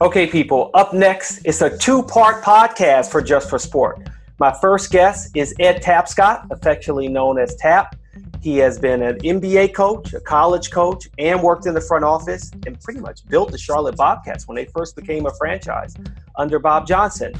[0.00, 4.08] Okay, people, up next, it's a two part podcast for Just for Sport.
[4.40, 7.94] My first guest is Ed Tapscott, affectionately known as Tap.
[8.42, 12.50] He has been an NBA coach, a college coach, and worked in the front office
[12.66, 15.94] and pretty much built the Charlotte Bobcats when they first became a franchise
[16.34, 17.32] under Bob Johnson.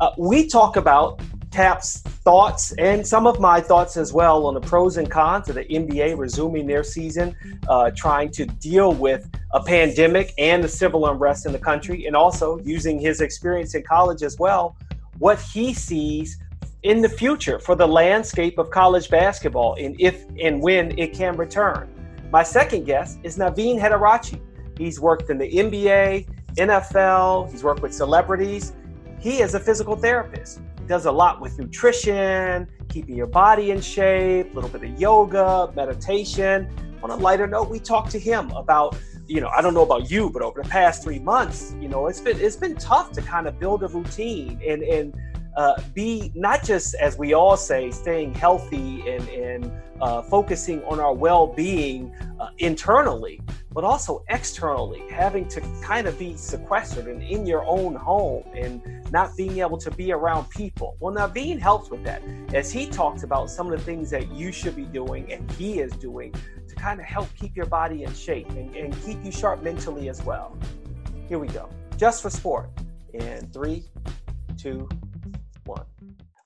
[0.00, 1.20] Uh, we talk about
[1.50, 5.54] Tap's thoughts and some of my thoughts as well on the pros and cons of
[5.54, 7.34] the NBA resuming their season,
[7.68, 12.14] uh, trying to deal with a pandemic and the civil unrest in the country, and
[12.14, 14.76] also using his experience in college as well,
[15.18, 16.38] what he sees
[16.82, 21.36] in the future for the landscape of college basketball and if and when it can
[21.36, 21.88] return.
[22.30, 24.40] My second guest is Navin Hettiarachchi.
[24.76, 28.74] He's worked in the NBA, NFL, he's worked with celebrities.
[29.18, 34.50] He is a physical therapist does a lot with nutrition, keeping your body in shape,
[34.52, 36.68] a little bit of yoga, meditation.
[37.02, 40.10] On a lighter note, we talked to him about, you know, I don't know about
[40.10, 43.22] you, but over the past three months, you know, it's been it's been tough to
[43.22, 45.14] kind of build a routine and and
[45.58, 51.00] uh, be not just as we all say, staying healthy and and uh, focusing on
[51.00, 53.40] our well-being uh, internally,
[53.72, 58.80] but also externally, having to kind of be sequestered and in your own home and
[59.10, 60.96] not being able to be around people.
[61.00, 62.22] Well, Navin helps with that
[62.54, 65.80] as he talks about some of the things that you should be doing and he
[65.80, 66.32] is doing
[66.68, 70.08] to kind of help keep your body in shape and, and keep you sharp mentally
[70.08, 70.56] as well.
[71.28, 71.68] Here we go.
[71.96, 72.70] Just for sport.
[73.12, 73.82] In three,
[74.56, 74.88] two.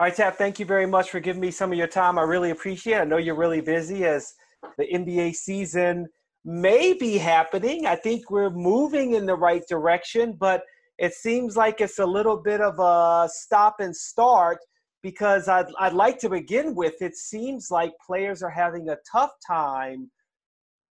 [0.02, 2.18] All right, Tap, thank you very much for giving me some of your time.
[2.18, 3.02] I really appreciate it.
[3.02, 4.34] I know you're really busy as
[4.76, 6.08] the NBA season
[6.44, 7.86] may be happening.
[7.86, 10.64] I think we're moving in the right direction, but
[10.98, 14.58] it seems like it's a little bit of a stop and start
[15.04, 19.30] because I'd, I'd like to begin with it seems like players are having a tough
[19.46, 20.10] time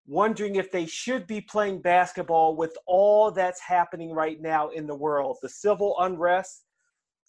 [0.08, 4.96] wondering if they should be playing basketball with all that's happening right now in the
[4.96, 6.64] world the civil unrest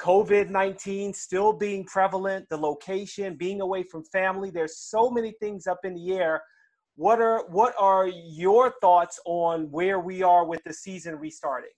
[0.03, 4.51] COVID 19 still being prevalent, the location, being away from family.
[4.51, 6.43] There's so many things up in the air.
[6.97, 11.71] What are what are your thoughts on where we are with the season restarting?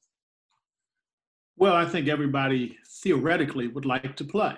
[1.56, 4.54] Well, I think everybody theoretically would like to play.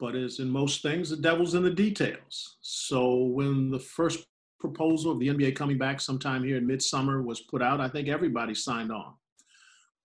[0.00, 2.56] But as in most things, the devil's in the details.
[2.62, 4.26] So when the first
[4.58, 8.08] proposal of the NBA coming back sometime here in midsummer was put out, I think
[8.08, 9.14] everybody signed on.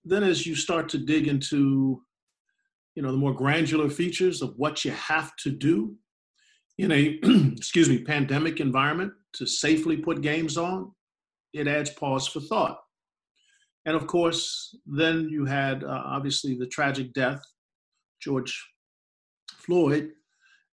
[0.03, 2.03] Then as you start to dig into
[2.95, 5.95] you know the more granular features of what you have to do
[6.77, 7.19] in a
[7.57, 10.91] excuse me pandemic environment to safely put games on
[11.53, 12.77] it adds pause for thought.
[13.85, 17.43] And of course then you had uh, obviously the tragic death
[18.21, 18.67] george
[19.55, 20.11] floyd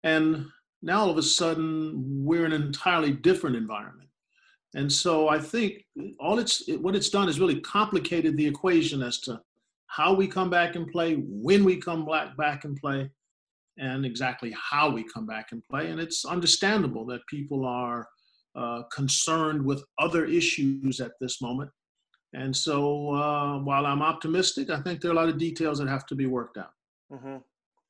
[0.05, 0.47] and
[0.83, 4.09] now all of a sudden we're in an entirely different environment.
[4.75, 5.85] And so i think
[6.21, 9.41] all it's what it's done is really complicated the equation as to
[9.89, 13.11] how we come back and play, when we come back, back and play,
[13.79, 15.91] and exactly how we come back and play.
[15.91, 18.09] And it's understandable that people are
[18.55, 21.71] uh, concerned with other issues at this moment.
[22.35, 25.89] And so uh, while I'm optimistic, I think there are a lot of details that
[25.89, 26.73] have to be worked out.
[27.13, 27.37] Mm-hmm.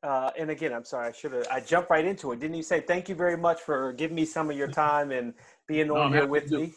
[0.03, 2.39] Uh, and again, I'm sorry, I should have, I jumped right into it.
[2.39, 5.35] Didn't you say thank you very much for giving me some of your time and
[5.67, 6.75] being on no, here with me?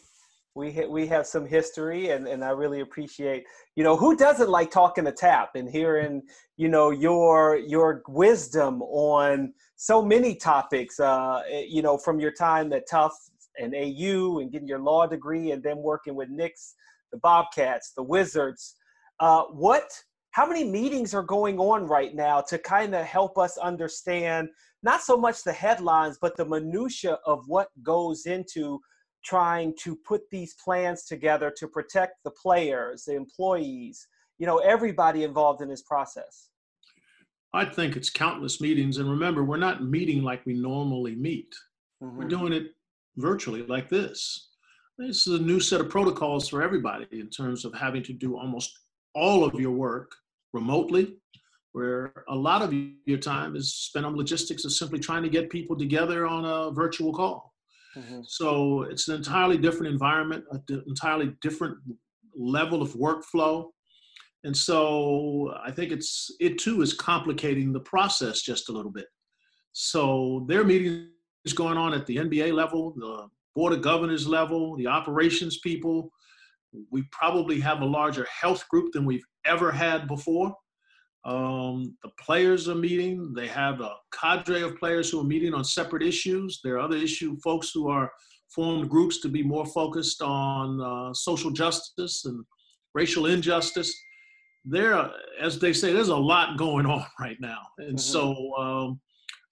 [0.54, 3.44] We ha- we have some history and, and I really appreciate
[3.76, 6.22] you know who doesn't like talking to tap and hearing
[6.56, 12.32] you know your your wisdom on so many topics uh eh, you know from your
[12.32, 16.74] time at Tufts and AU and getting your law degree and then working with Knicks
[17.12, 18.76] the Bobcats the Wizards.
[19.20, 19.90] Uh what
[20.32, 24.48] how many meetings are going on right now to kind of help us understand
[24.82, 28.80] not so much the headlines but the minutia of what goes into
[29.24, 34.06] trying to put these plans together to protect the players, the employees,
[34.38, 36.48] you know, everybody involved in this process?
[37.54, 38.98] I think it's countless meetings.
[38.98, 41.54] And remember, we're not meeting like we normally meet.
[42.02, 42.18] Mm-hmm.
[42.18, 42.72] We're doing it
[43.16, 44.48] virtually like this.
[44.98, 48.36] This is a new set of protocols for everybody in terms of having to do
[48.36, 48.78] almost
[49.14, 50.14] all of your work
[50.52, 51.16] remotely,
[51.72, 55.50] where a lot of your time is spent on logistics of simply trying to get
[55.50, 57.51] people together on a virtual call.
[57.96, 58.20] Mm-hmm.
[58.26, 61.76] So it's an entirely different environment, an entirely different
[62.34, 63.68] level of workflow.
[64.44, 69.06] And so I think it's it too is complicating the process just a little bit.
[69.72, 71.08] So there are meetings
[71.54, 76.10] going on at the NBA level, the board of governors level, the operations people.
[76.90, 80.54] We probably have a larger health group than we've ever had before.
[81.24, 83.32] Um, the players are meeting.
[83.34, 86.60] They have a cadre of players who are meeting on separate issues.
[86.64, 88.10] There are other issue folks who are
[88.54, 92.44] formed groups to be more focused on uh, social justice and
[92.94, 93.94] racial injustice.
[94.64, 95.10] there,
[95.40, 97.98] as they say, there's a lot going on right now, and mm-hmm.
[97.98, 99.00] so um,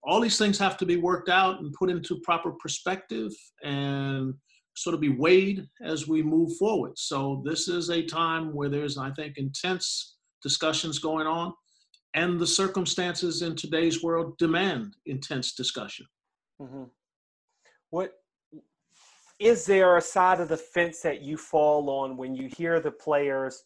[0.02, 3.32] all these things have to be worked out and put into proper perspective
[3.62, 4.34] and
[4.76, 6.93] sort of be weighed as we move forward.
[6.96, 11.53] So this is a time where there's, I think, intense discussions going on,
[12.15, 16.07] and the circumstances in today's world demand intense discussion.
[16.61, 16.85] Mm-hmm.
[17.91, 18.15] What
[19.39, 22.91] is there a side of the fence that you fall on when you hear the
[22.91, 23.65] players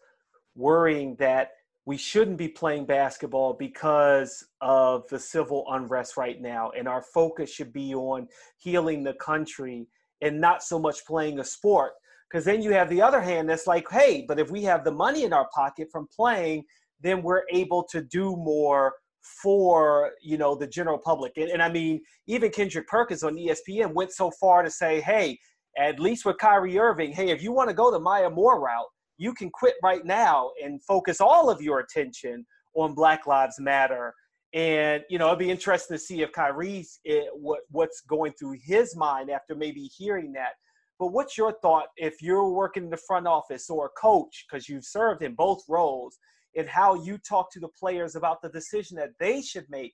[0.54, 1.50] worrying that
[1.86, 7.50] we shouldn't be playing basketball because of the civil unrest right now and our focus
[7.50, 9.86] should be on healing the country
[10.22, 11.92] and not so much playing a sport
[12.34, 14.90] because then you have the other hand that's like hey but if we have the
[14.90, 16.64] money in our pocket from playing
[17.00, 18.92] then we're able to do more
[19.42, 21.32] for you know the general public.
[21.36, 25.38] And, and i mean even kendrick perkins on espn went so far to say hey
[25.78, 28.88] at least with kyrie irving hey if you want to go the maya moore route
[29.16, 32.44] you can quit right now and focus all of your attention
[32.74, 34.12] on black lives matter.
[34.52, 38.32] And you know it'd be interesting to see if kyrie's it, eh, what what's going
[38.38, 40.52] through his mind after maybe hearing that
[40.98, 44.68] but what's your thought if you're working in the front office or a coach because
[44.68, 46.18] you've served in both roles
[46.56, 49.92] and how you talk to the players about the decision that they should make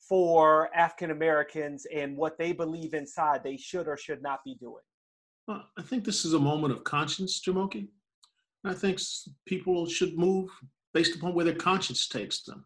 [0.00, 4.82] for African Americans and what they believe inside they should or should not be doing?
[5.46, 7.88] Well, I think this is a moment of conscience, Jumoke.
[8.64, 9.00] I think
[9.46, 10.50] people should move
[10.94, 12.64] based upon where their conscience takes them.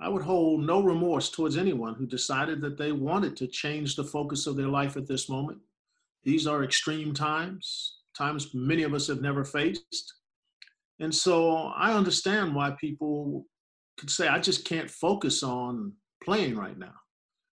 [0.00, 4.04] I would hold no remorse towards anyone who decided that they wanted to change the
[4.04, 5.58] focus of their life at this moment.
[6.28, 10.12] These are extreme times, times many of us have never faced.
[11.00, 13.46] And so I understand why people
[13.98, 16.92] could say, I just can't focus on playing right now.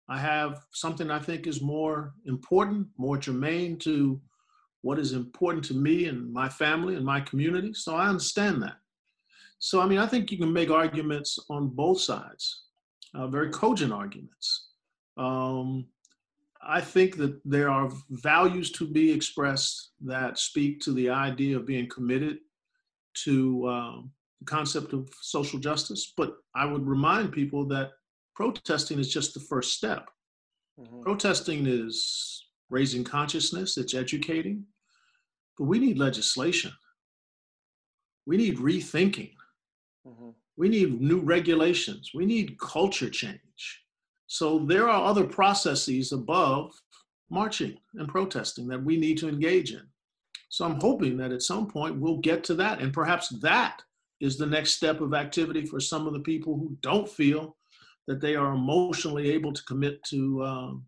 [0.08, 4.20] I have something I think is more important, more germane to
[4.82, 7.75] what is important to me and my family and my community.
[7.75, 8.76] So I understand that.
[9.58, 12.66] So, I mean, I think you can make arguments on both sides,
[13.16, 14.69] uh, very cogent arguments.
[15.16, 15.87] Um,
[16.62, 21.66] I think that there are values to be expressed that speak to the idea of
[21.66, 22.38] being committed
[23.24, 24.10] to um,
[24.40, 26.12] the concept of social justice.
[26.16, 27.92] But I would remind people that
[28.34, 30.10] protesting is just the first step.
[30.78, 31.00] Mm-hmm.
[31.00, 34.64] Protesting is raising consciousness, it's educating,
[35.58, 36.72] but we need legislation.
[38.26, 39.32] We need rethinking.
[40.06, 40.30] Mm-hmm.
[40.56, 42.10] We need new regulations.
[42.14, 43.79] We need culture change.
[44.30, 46.72] So there are other processes above
[47.30, 49.82] marching and protesting that we need to engage in.
[50.50, 52.80] So I'm hoping that at some point we'll get to that.
[52.80, 53.82] And perhaps that
[54.20, 57.56] is the next step of activity for some of the people who don't feel
[58.06, 60.86] that they are emotionally able to commit to um,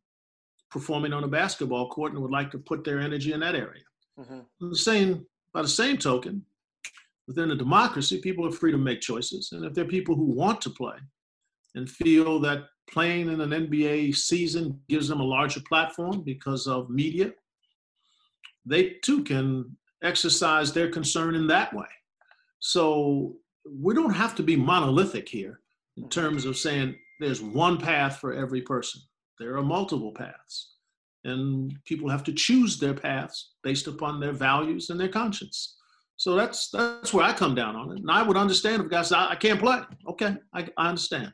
[0.70, 3.82] performing on a basketball court and would like to put their energy in that area.
[4.20, 4.68] Mm-hmm.
[4.70, 6.44] The same, by the same token,
[7.26, 9.50] within a democracy, people are free to make choices.
[9.50, 10.96] And if there are people who want to play
[11.74, 16.90] and feel that playing in an NBA season gives them a larger platform because of
[16.90, 17.32] media,
[18.66, 21.86] they too can exercise their concern in that way.
[22.60, 23.36] So
[23.68, 25.60] we don't have to be monolithic here
[25.96, 29.00] in terms of saying there's one path for every person.
[29.38, 30.70] There are multiple paths.
[31.24, 35.76] And people have to choose their paths based upon their values and their conscience.
[36.16, 37.98] So that's that's where I come down on it.
[37.98, 39.80] And I would understand if guys I, I can't play.
[40.08, 41.32] Okay, I, I understand.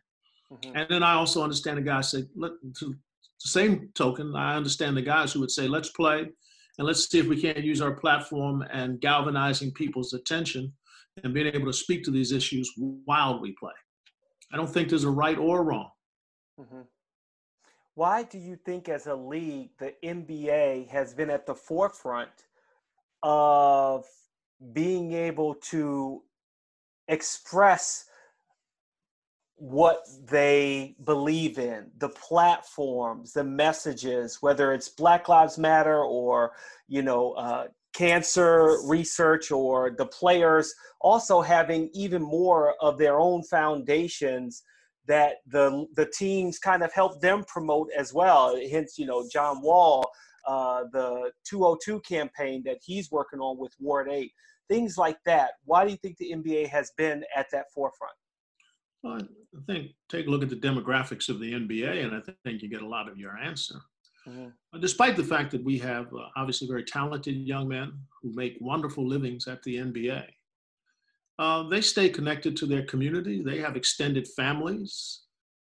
[0.52, 0.76] Mm-hmm.
[0.76, 4.96] And then I also understand the guys say, let, to the same token, I understand
[4.96, 6.20] the guys who would say, let's play
[6.78, 10.72] and let's see if we can't use our platform and galvanizing people's attention
[11.24, 13.72] and being able to speak to these issues while we play.
[14.52, 15.90] I don't think there's a right or wrong.
[16.58, 16.82] Mm-hmm.
[17.94, 22.30] Why do you think, as a league, the NBA has been at the forefront
[23.24, 24.06] of
[24.72, 26.22] being able to
[27.08, 28.04] express
[29.58, 36.52] what they believe in, the platforms, the messages, whether it's Black Lives Matter or,
[36.86, 43.42] you know, uh, cancer research or the players also having even more of their own
[43.42, 44.62] foundations
[45.06, 48.56] that the the teams kind of help them promote as well.
[48.70, 50.08] Hence, you know, John Wall,
[50.46, 54.30] uh, the 202 campaign that he's working on with Ward 8,
[54.68, 55.52] things like that.
[55.64, 58.14] Why do you think the NBA has been at that forefront?
[59.02, 59.20] Well,
[59.56, 62.68] I think take a look at the demographics of the NBA, and I think you
[62.68, 63.76] get a lot of your answer.
[64.26, 64.80] Mm-hmm.
[64.80, 69.06] Despite the fact that we have uh, obviously very talented young men who make wonderful
[69.06, 70.24] livings at the NBA,
[71.38, 73.42] uh, they stay connected to their community.
[73.42, 75.22] They have extended families.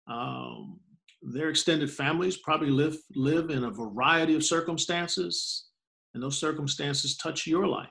[0.06, 0.80] Um,
[1.20, 5.66] their extended families probably live live in a variety of circumstances,
[6.14, 7.88] and those circumstances touch your life.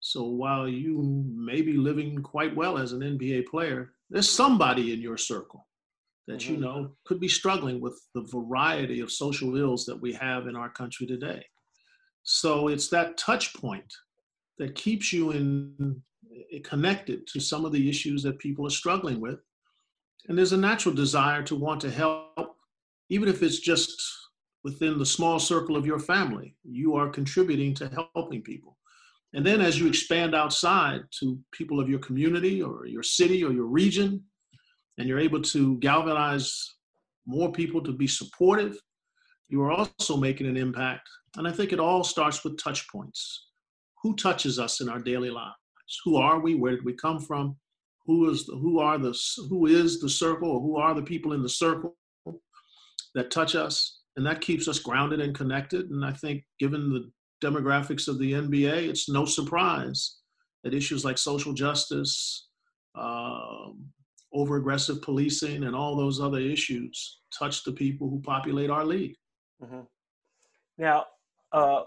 [0.00, 5.00] So while you may be living quite well as an NBA player, there's somebody in
[5.00, 5.66] your circle
[6.26, 6.54] that mm-hmm.
[6.54, 10.56] you know could be struggling with the variety of social ills that we have in
[10.56, 11.44] our country today.
[12.22, 13.92] So it's that touch point
[14.58, 16.02] that keeps you in
[16.52, 19.40] eh, connected to some of the issues that people are struggling with.
[20.28, 22.56] And there's a natural desire to want to help,
[23.08, 24.02] even if it's just
[24.64, 26.54] within the small circle of your family.
[26.64, 28.76] You are contributing to helping people.
[29.34, 33.52] And then as you expand outside to people of your community or your city or
[33.52, 34.24] your region,
[34.98, 36.74] and you're able to galvanize
[37.26, 38.76] more people to be supportive,
[39.48, 41.08] you are also making an impact.
[41.36, 43.46] And I think it all starts with touch points.
[44.02, 45.54] Who touches us in our daily lives?
[46.04, 46.54] Who are we?
[46.54, 47.56] Where did we come from?
[48.06, 49.18] Who is the, who are the
[49.48, 51.96] who is the circle or who are the people in the circle
[53.14, 54.00] that touch us?
[54.16, 55.90] And that keeps us grounded and connected.
[55.90, 57.10] And I think given the
[57.42, 60.18] demographics of the NBA, it's no surprise
[60.64, 62.48] that issues like social justice,
[62.94, 63.86] um,
[64.32, 69.14] over aggressive policing, and all those other issues touch the people who populate our league.
[69.62, 69.80] Mm-hmm.
[70.76, 71.06] Now,
[71.52, 71.82] uh,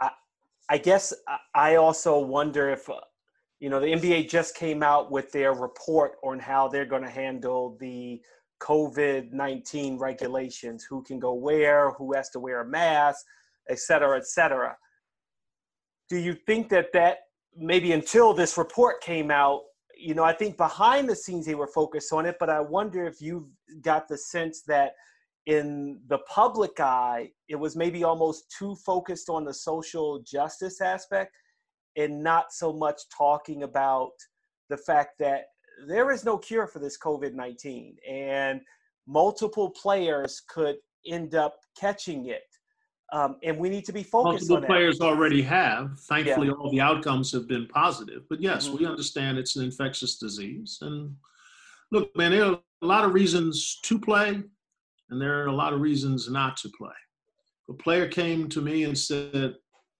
[0.00, 0.10] I,
[0.68, 1.12] I, guess
[1.54, 3.00] I also wonder if, uh,
[3.60, 7.10] you know, the NBA just came out with their report on how they're going to
[7.10, 8.20] handle the
[8.60, 13.24] COVID 19 regulations who can go where, who has to wear a mask,
[13.68, 14.76] et cetera, et cetera.
[16.08, 17.18] Do you think that that
[17.56, 19.62] maybe until this report came out,
[19.96, 23.06] you know, I think behind the scenes they were focused on it, but I wonder
[23.06, 23.48] if you've
[23.82, 24.92] got the sense that
[25.46, 31.34] in the public eye, it was maybe almost too focused on the social justice aspect
[31.96, 34.12] and not so much talking about
[34.68, 35.44] the fact that
[35.86, 38.60] there is no cure for this COVID 19 and
[39.06, 42.42] multiple players could end up catching it.
[43.10, 45.98] Um, and we need to be focused Multiple players already have.
[46.00, 46.52] Thankfully, yeah.
[46.54, 48.24] all the outcomes have been positive.
[48.28, 48.78] But yes, mm-hmm.
[48.78, 50.78] we understand it's an infectious disease.
[50.82, 51.16] And
[51.90, 54.42] look, man, there are a lot of reasons to play,
[55.10, 56.92] and there are a lot of reasons not to play.
[57.70, 59.54] A player came to me and said,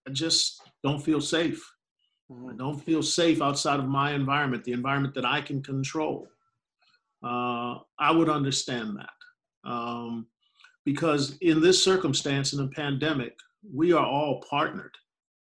[0.06, 1.62] I just don't feel safe.
[2.30, 2.50] Mm-hmm.
[2.50, 6.28] I don't feel safe outside of my environment, the environment that I can control.
[7.24, 9.70] Uh, I would understand that.
[9.70, 10.26] Um,
[10.88, 13.38] because in this circumstance, in a pandemic,
[13.74, 14.94] we are all partnered.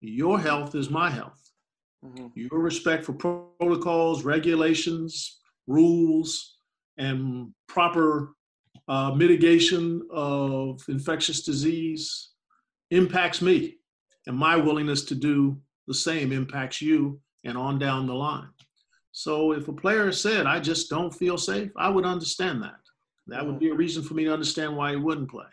[0.02, 1.40] Your health is my health.
[2.04, 2.30] Mm-hmm.
[2.34, 6.58] Your respect for protocols, regulations, rules,
[6.98, 8.34] and proper
[8.88, 12.32] uh, mitigation of infectious disease
[12.90, 13.76] impacts me.
[14.26, 18.50] And my willingness to do the same impacts you and on down the line.
[19.12, 22.80] So if a player said, I just don't feel safe, I would understand that.
[23.28, 25.46] That would be a reason for me to understand why he wouldn't play.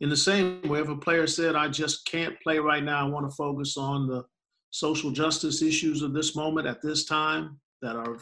[0.00, 3.08] In the same way, if a player said, I just can't play right now, I
[3.08, 4.24] want to focus on the
[4.70, 8.18] social justice issues of this moment at this time that are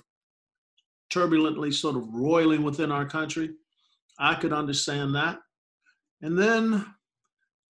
[1.11, 3.51] turbulently sort of roiling within our country,
[4.19, 5.39] I could understand that.
[6.21, 6.87] And then,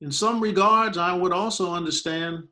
[0.00, 2.44] in some regards, I would also understand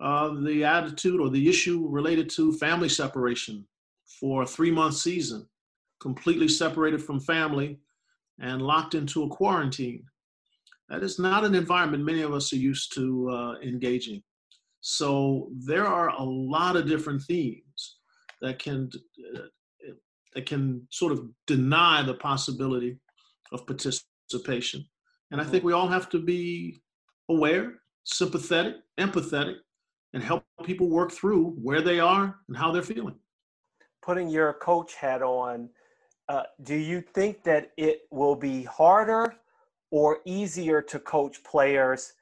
[0.00, 3.66] uh, the attitude or the issue related to family separation
[4.20, 5.48] for a three month season,
[6.00, 7.78] completely separated from family
[8.40, 10.04] and locked into a quarantine.
[10.88, 14.22] That is not an environment many of us are used to uh, engaging.
[14.80, 17.98] So there are a lot of different themes
[18.40, 18.90] that can
[19.36, 19.40] uh,
[20.34, 22.98] that can sort of deny the possibility
[23.52, 24.84] of participation.
[25.30, 26.80] And I think we all have to be
[27.28, 29.56] aware, sympathetic, empathetic,
[30.14, 33.16] and help people work through where they are and how they're feeling.
[34.02, 35.68] Putting your coach hat on,
[36.28, 39.34] uh, do you think that it will be harder
[39.90, 42.12] or easier to coach players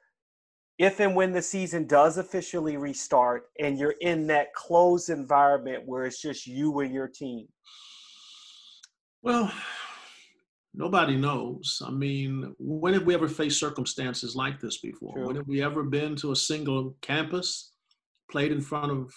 [0.77, 6.05] if and when the season does officially restart and you're in that closed environment where
[6.05, 7.47] it's just you and your team?
[9.23, 9.51] Well,
[10.73, 11.81] nobody knows.
[11.85, 15.13] I mean, when have we ever faced circumstances like this before?
[15.13, 15.27] True.
[15.27, 17.73] When have we ever been to a single campus,
[18.29, 19.11] played in front of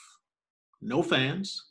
[0.81, 1.63] no fans,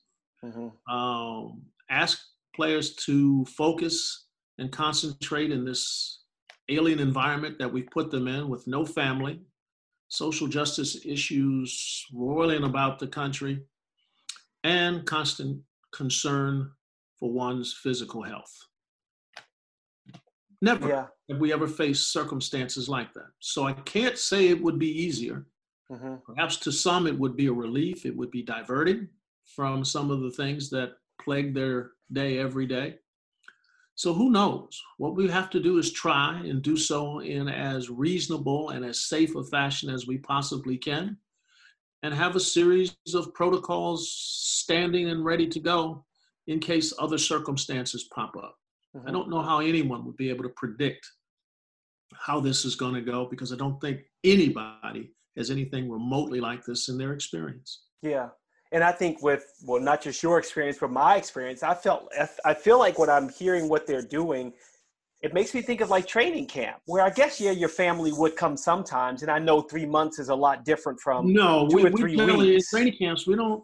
[0.46, 0.96] mm-hmm.
[0.96, 2.22] um, asked
[2.60, 4.26] players to focus
[4.58, 6.24] and concentrate in this
[6.68, 9.40] alien environment that we've put them in with no family,
[10.10, 13.62] social justice issues roiling about the country,
[14.66, 15.62] and constant
[15.94, 16.70] concern
[17.18, 18.54] for one's physical health.
[20.62, 21.06] Never yeah.
[21.30, 23.30] have we ever faced circumstances like that.
[23.40, 25.46] So I can't say it would be easier.
[25.90, 26.16] Mm-hmm.
[26.26, 29.08] Perhaps to some it would be a relief, it would be diverting
[29.46, 32.96] from some of the things that plague their day every day.
[33.96, 34.82] So who knows?
[34.98, 39.08] What we have to do is try and do so in as reasonable and as
[39.08, 41.18] safe a fashion as we possibly can.
[42.04, 46.06] and have a series of protocols standing and ready to go
[46.48, 48.56] in case other circumstances pop up.
[48.96, 49.08] Mm-hmm.
[49.08, 51.06] I don't know how anyone would be able to predict
[52.16, 56.66] how this is going to go because I don't think anybody has anything remotely like
[56.66, 57.84] this in their experience.
[58.02, 58.30] Yeah.
[58.72, 62.12] And I think with well, not just your experience, but my experience, I felt
[62.46, 64.54] I feel like when I'm hearing what they're doing,
[65.22, 68.36] it makes me think of like training camp, where I guess yeah, your family would
[68.36, 71.86] come sometimes, and I know three months is a lot different from no, two we,
[71.86, 72.70] or three we weeks.
[72.70, 73.64] Training camps, we don't.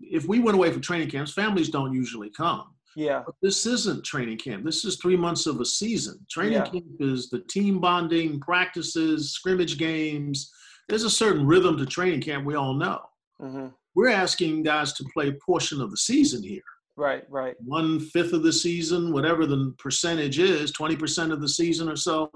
[0.00, 2.74] If we went away from training camps, families don't usually come.
[2.96, 3.22] Yeah.
[3.24, 4.64] But this isn't training camp.
[4.64, 6.18] This is three months of a season.
[6.30, 6.64] Training yeah.
[6.64, 10.52] camp is the team bonding, practices, scrimmage games.
[10.88, 13.00] There's a certain rhythm to training camp we all know.
[13.40, 13.68] Mm-hmm.
[13.94, 16.62] We're asking guys to play a portion of the season here.
[16.96, 17.54] Right, right.
[17.64, 22.30] One fifth of the season, whatever the percentage is, 20% of the season or so.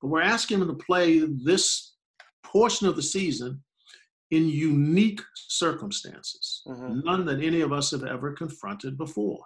[0.00, 1.94] But we're asking them to play this
[2.44, 3.62] portion of the season
[4.32, 7.00] in unique circumstances, mm-hmm.
[7.04, 9.40] none that any of us have ever confronted before.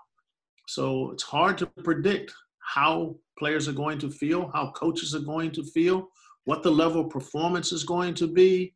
[0.69, 5.51] So it's hard to predict how players are going to feel, how coaches are going
[5.53, 6.09] to feel,
[6.45, 8.75] what the level of performance is going to be.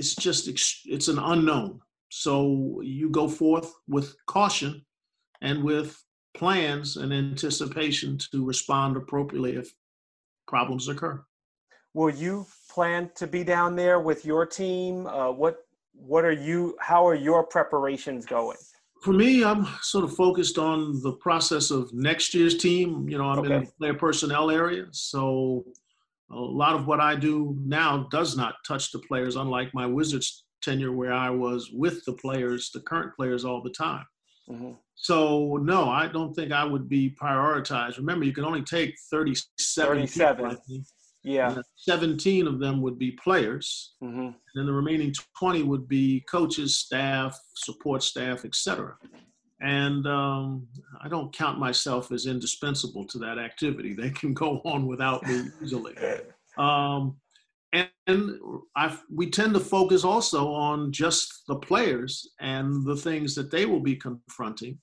[0.00, 0.48] It's just,
[0.86, 1.82] it's an unknown.
[2.08, 4.82] So you go forth with caution
[5.42, 6.02] and with
[6.32, 9.74] plans and anticipation to respond appropriately if
[10.48, 11.22] problems occur.
[11.92, 15.06] Will you plan to be down there with your team?
[15.06, 15.56] Uh, what
[15.92, 16.76] what are you?
[16.80, 18.56] How are your preparations going?
[19.02, 23.06] For me, I'm sort of focused on the process of next year's team.
[23.08, 23.54] You know, I'm okay.
[23.54, 25.64] in the player personnel area, so
[26.30, 30.44] a lot of what I do now does not touch the players, unlike my Wizards
[30.62, 34.04] tenure where I was with the players, the current players, all the time.
[34.48, 34.72] Mm-hmm.
[34.94, 37.96] So no, I don't think I would be prioritized.
[37.96, 40.06] Remember, you can only take 37.
[40.06, 40.50] 37.
[40.50, 40.84] People,
[41.22, 41.56] yeah.
[41.76, 44.30] 17 of them would be players, mm-hmm.
[44.54, 48.96] and the remaining 20 would be coaches, staff, support staff, etc.
[49.60, 50.66] And um,
[51.02, 53.92] I don't count myself as indispensable to that activity.
[53.92, 55.94] They can go on without me easily.
[56.56, 57.16] Um,
[57.72, 58.40] and
[58.74, 63.66] I've, we tend to focus also on just the players and the things that they
[63.66, 64.78] will be confronting.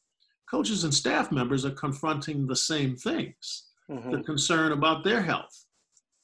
[0.50, 4.12] Coaches and staff members are confronting the same things mm-hmm.
[4.12, 5.66] the concern about their health,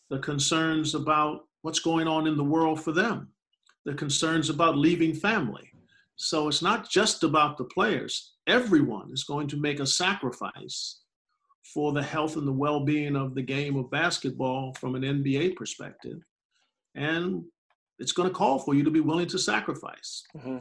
[0.10, 3.30] the concerns about what's going on in the world for them,
[3.86, 5.70] the concerns about leaving family.
[6.16, 8.34] So it's not just about the players.
[8.48, 11.00] Everyone is going to make a sacrifice
[11.74, 15.56] for the health and the well being of the game of basketball from an NBA
[15.56, 16.20] perspective
[16.96, 17.44] and
[18.00, 20.24] it's going to call for you to be willing to sacrifice.
[20.36, 20.58] Mm-hmm.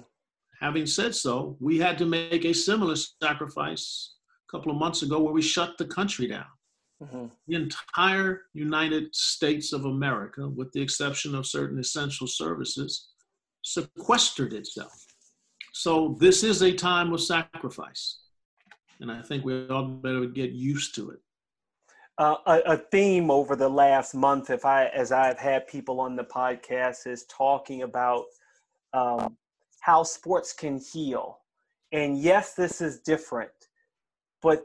[0.60, 4.14] Having said so, we had to make a similar sacrifice
[4.48, 6.44] a couple of months ago where we shut the country down.
[7.02, 7.26] Mm-hmm.
[7.48, 13.08] The entire United States of America, with the exception of certain essential services,
[13.64, 15.04] sequestered itself.
[15.72, 18.18] So this is a time of sacrifice.
[19.00, 21.20] And I think we all better get used to it
[22.18, 26.14] uh, a, a, theme over the last month, if I as I've had people on
[26.14, 28.24] the podcast, is talking about
[28.92, 29.36] um,
[29.80, 31.38] how sports can heal.
[31.90, 33.50] And yes, this is different,
[34.42, 34.64] but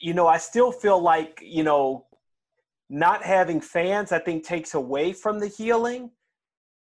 [0.00, 2.06] you know, I still feel like you know,
[2.88, 6.10] not having fans, I think, takes away from the healing.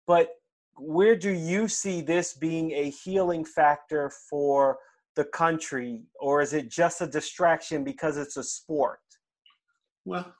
[0.06, 0.30] But
[0.80, 4.78] where do you see this being a healing factor for
[5.16, 9.00] the country, or is it just a distraction because it's a sport?
[10.04, 10.32] Well,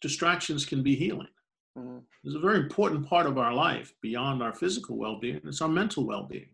[0.00, 1.28] distractions can be healing.
[1.76, 1.98] Mm-hmm.
[2.24, 5.68] It's a very important part of our life beyond our physical well being, it's our
[5.68, 6.48] mental well being.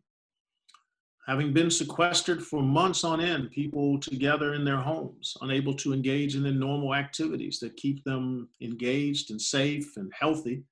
[1.27, 6.37] Having been sequestered for months on end, people together in their homes, unable to engage
[6.37, 10.62] in their normal activities that keep them engaged and safe and healthy,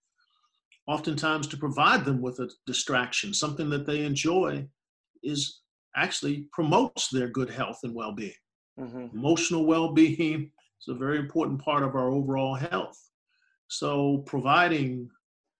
[0.86, 4.66] oftentimes to provide them with a distraction, something that they enjoy,
[5.22, 5.60] is
[5.96, 8.32] actually promotes their good health and well being.
[8.78, 9.16] Mm-hmm.
[9.16, 12.98] Emotional well being, is a very important part of our overall health.
[13.68, 15.08] So providing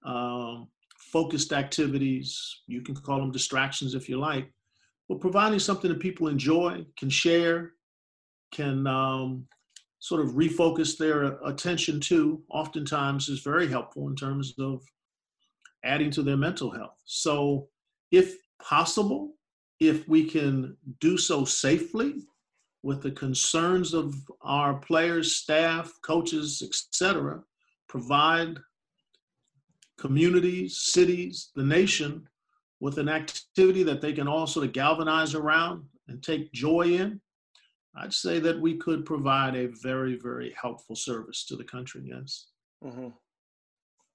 [0.05, 4.53] um, focused activities, you can call them distractions if you like,
[5.09, 7.73] but providing something that people enjoy, can share,
[8.53, 9.47] can um,
[9.99, 14.83] sort of refocus their attention to, oftentimes is very helpful in terms of
[15.85, 16.99] adding to their mental health.
[17.05, 17.69] So
[18.11, 19.35] if possible,
[19.81, 22.25] if we can do so safely,
[22.85, 27.43] with the concerns of our players, staff, coaches, etc.,
[27.89, 28.59] provide
[29.99, 32.29] communities, cities, the nation
[32.81, 37.19] with an activity that they can all sort of galvanize around and take joy in,
[37.97, 42.03] I'd say that we could provide a very, very helpful service to the country.
[42.05, 42.49] Yes.
[42.85, 43.09] Mm-hmm.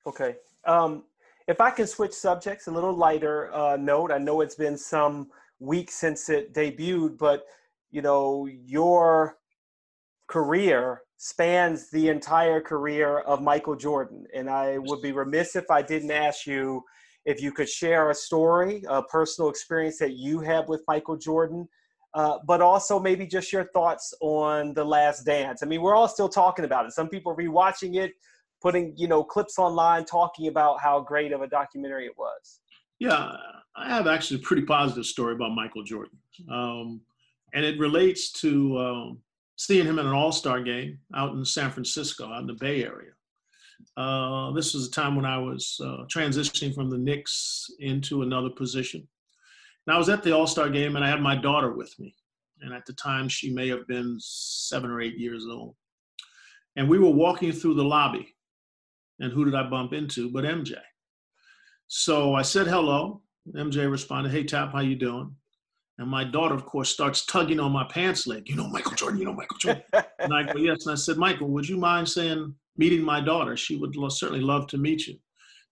[0.05, 0.35] Okay.
[0.65, 1.05] Um,
[1.49, 4.11] If I can switch subjects, a little lighter uh, note.
[4.11, 7.41] I know it's been some weeks since it debuted, but
[7.89, 9.35] you know your
[10.27, 15.81] career spans the entire career of Michael Jordan, and I would be remiss if I
[15.81, 16.83] didn't ask you
[17.25, 21.67] if you could share a story, a personal experience that you have with Michael Jordan.
[22.13, 25.61] Uh, but also maybe just your thoughts on the last dance.
[25.63, 26.91] I mean, we're all still talking about it.
[26.91, 28.13] Some people rewatching it,
[28.61, 32.59] putting you know clips online talking about how great of a documentary it was.
[32.99, 33.31] Yeah,
[33.75, 36.17] I have actually a pretty positive story about Michael Jordan,
[36.51, 37.01] um,
[37.53, 39.21] and it relates to um,
[39.55, 42.83] seeing him in an All Star game out in San Francisco, out in the Bay
[42.83, 43.11] Area.
[43.95, 48.49] Uh, this was a time when I was uh, transitioning from the Knicks into another
[48.49, 49.07] position.
[49.87, 52.13] And I was at the All Star game, and I had my daughter with me.
[52.61, 55.75] And at the time, she may have been seven or eight years old.
[56.75, 58.35] And we were walking through the lobby
[59.19, 60.75] and who did I bump into but MJ?
[61.87, 63.23] So I said hello.
[63.55, 65.35] MJ responded, "Hey Tap, how you doing?"
[65.97, 68.47] And my daughter, of course, starts tugging on my pants leg.
[68.47, 69.19] You know Michael Jordan.
[69.19, 69.83] You know Michael Jordan.
[70.19, 73.57] and I go, "Yes." And I said, "Michael, would you mind saying meeting my daughter?
[73.57, 75.15] She would certainly love to meet you."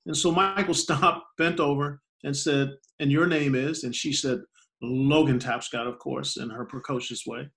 [0.06, 4.42] And so Michael stopped, bent over, and said, "And your name is?" And she said,
[4.82, 7.50] "Logan Tapscott, of course," in her precocious way.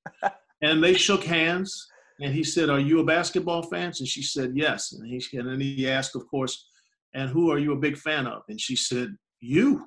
[0.63, 1.89] and they shook hands.
[2.21, 3.93] And he said, Are you a basketball fan?
[3.99, 4.93] And she said, Yes.
[4.93, 6.67] And, he, and then he asked, of course,
[7.15, 8.43] And who are you a big fan of?
[8.49, 9.87] And she said, You.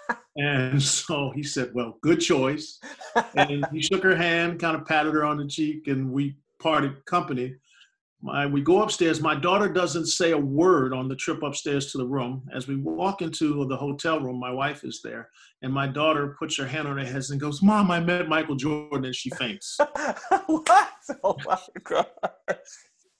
[0.36, 2.78] and so he said, Well, good choice.
[3.34, 7.04] And he shook her hand, kind of patted her on the cheek, and we parted
[7.06, 7.54] company.
[8.24, 9.20] My, we go upstairs.
[9.20, 12.48] My daughter doesn't say a word on the trip upstairs to the room.
[12.54, 15.28] As we walk into the hotel room, my wife is there,
[15.62, 18.54] and my daughter puts her hand on her head and goes, "Mom, I met Michael
[18.54, 19.76] Jordan," and she faints.
[20.46, 20.92] what?
[21.24, 22.06] Oh my god!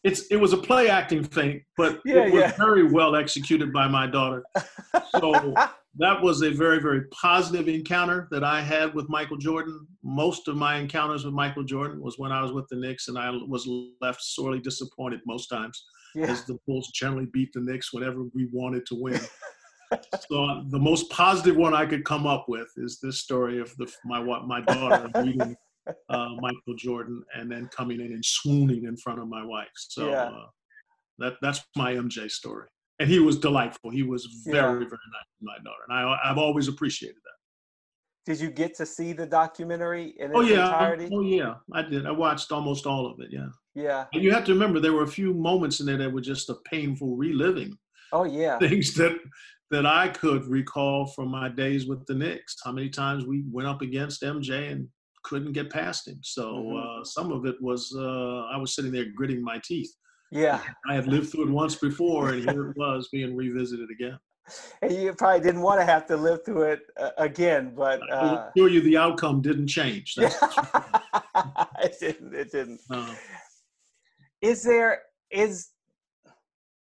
[0.04, 2.56] It's it was a play acting feint, but yeah, it was yeah.
[2.56, 4.44] very well executed by my daughter.
[5.20, 5.54] So
[5.96, 9.86] that was a very very positive encounter that I had with Michael Jordan.
[10.02, 13.18] Most of my encounters with Michael Jordan was when I was with the Knicks, and
[13.18, 13.68] I was
[14.00, 16.26] left sorely disappointed most times, yeah.
[16.26, 19.20] as the Bulls generally beat the Knicks whenever we wanted to win.
[20.28, 23.74] so uh, the most positive one I could come up with is this story of
[23.76, 25.54] the my my daughter meeting
[26.08, 29.68] uh, Michael Jordan and then coming in and swooning in front of my wife.
[29.74, 30.24] So yeah.
[30.24, 30.46] uh,
[31.18, 32.68] that that's my MJ story
[33.02, 33.90] and he was delightful.
[33.90, 34.70] He was very, yeah.
[34.70, 37.32] very nice to my daughter, and I, I've always appreciated that.
[38.32, 40.66] Did you get to see the documentary in its oh, yeah.
[40.66, 41.08] entirety?
[41.12, 42.06] Oh yeah, I did.
[42.06, 43.28] I watched almost all of it.
[43.32, 43.48] Yeah.
[43.74, 44.04] Yeah.
[44.12, 46.48] And you have to remember there were a few moments in there that were just
[46.48, 47.76] a painful reliving.
[48.12, 48.58] Oh yeah.
[48.58, 49.18] Things that
[49.72, 52.54] that I could recall from my days with the Knicks.
[52.64, 54.86] How many times we went up against MJ and
[55.24, 56.18] couldn't get past him.
[56.22, 57.00] So mm-hmm.
[57.00, 59.92] uh, some of it was uh, I was sitting there gritting my teeth.
[60.32, 60.60] Yeah.
[60.88, 64.18] I had lived through it once before, and here it was being revisited again.
[64.80, 68.14] And you probably didn't want to have to live through it uh, again, but uh,
[68.14, 70.14] I assure you, the outcome didn't change.
[70.18, 72.34] it didn't.
[72.34, 72.80] It didn't.
[72.90, 73.14] Uh,
[74.40, 75.68] is there is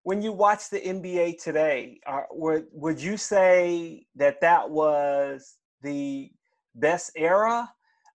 [0.03, 1.99] when you watch the NBA today?
[2.05, 6.29] Uh, would would you say that that was the
[6.75, 7.67] best era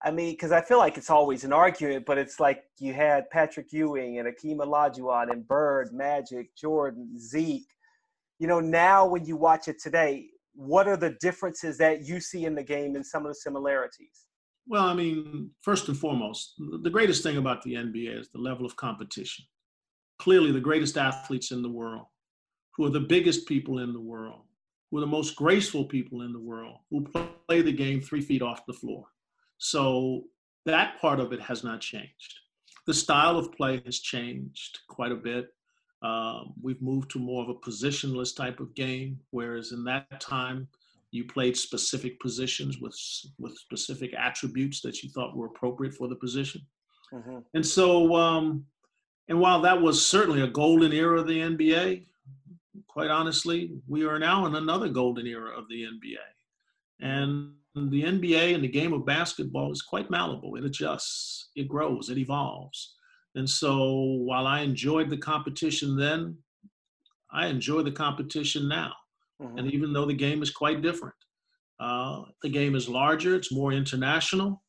[0.05, 3.31] I mean, because I feel like it's always an argument, but it's like you had
[3.31, 7.71] Patrick Ewing and Akeem Olajuwon and Bird, Magic, Jordan, Zeke.
[8.39, 12.45] You know, now when you watch it today, what are the differences that you see
[12.45, 14.27] in the game and some of the similarities?
[14.67, 18.67] Well, I mean, first and foremost, the greatest thing about the NBA is the level
[18.67, 19.47] of competition.
[20.19, 22.07] Clearly, the greatest athletes in the world,
[22.77, 24.43] who are the biggest people in the world,
[24.91, 27.07] who are the most graceful people in the world, who
[27.49, 29.07] play the game three feet off the floor
[29.65, 30.25] so
[30.67, 32.41] that part of it has not changed.
[32.87, 35.49] The style of play has changed quite a bit.
[36.03, 40.69] Um, we've moved to more of a positionless type of game, whereas in that time
[41.13, 42.95] you played specific positions with
[43.39, 46.61] with specific attributes that you thought were appropriate for the position.
[47.11, 47.39] Mm-hmm.
[47.55, 48.67] And so, um,
[49.29, 52.05] and while that was certainly a golden era of the NBA,
[52.87, 56.27] quite honestly, we are now in another golden era of the NBA.
[57.01, 60.57] And the NBA and the game of basketball is quite malleable.
[60.57, 62.95] It adjusts, it grows, it evolves.
[63.35, 66.37] And so while I enjoyed the competition then,
[67.33, 68.93] I enjoy the competition now.
[69.43, 69.59] Mm-hmm.
[69.59, 71.17] And even though the game is quite different,
[71.81, 74.63] uh, the game is larger, it's more international.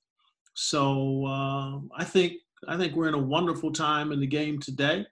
[0.55, 2.33] So uh, I think
[2.67, 5.05] I think we're in a wonderful time in the game today,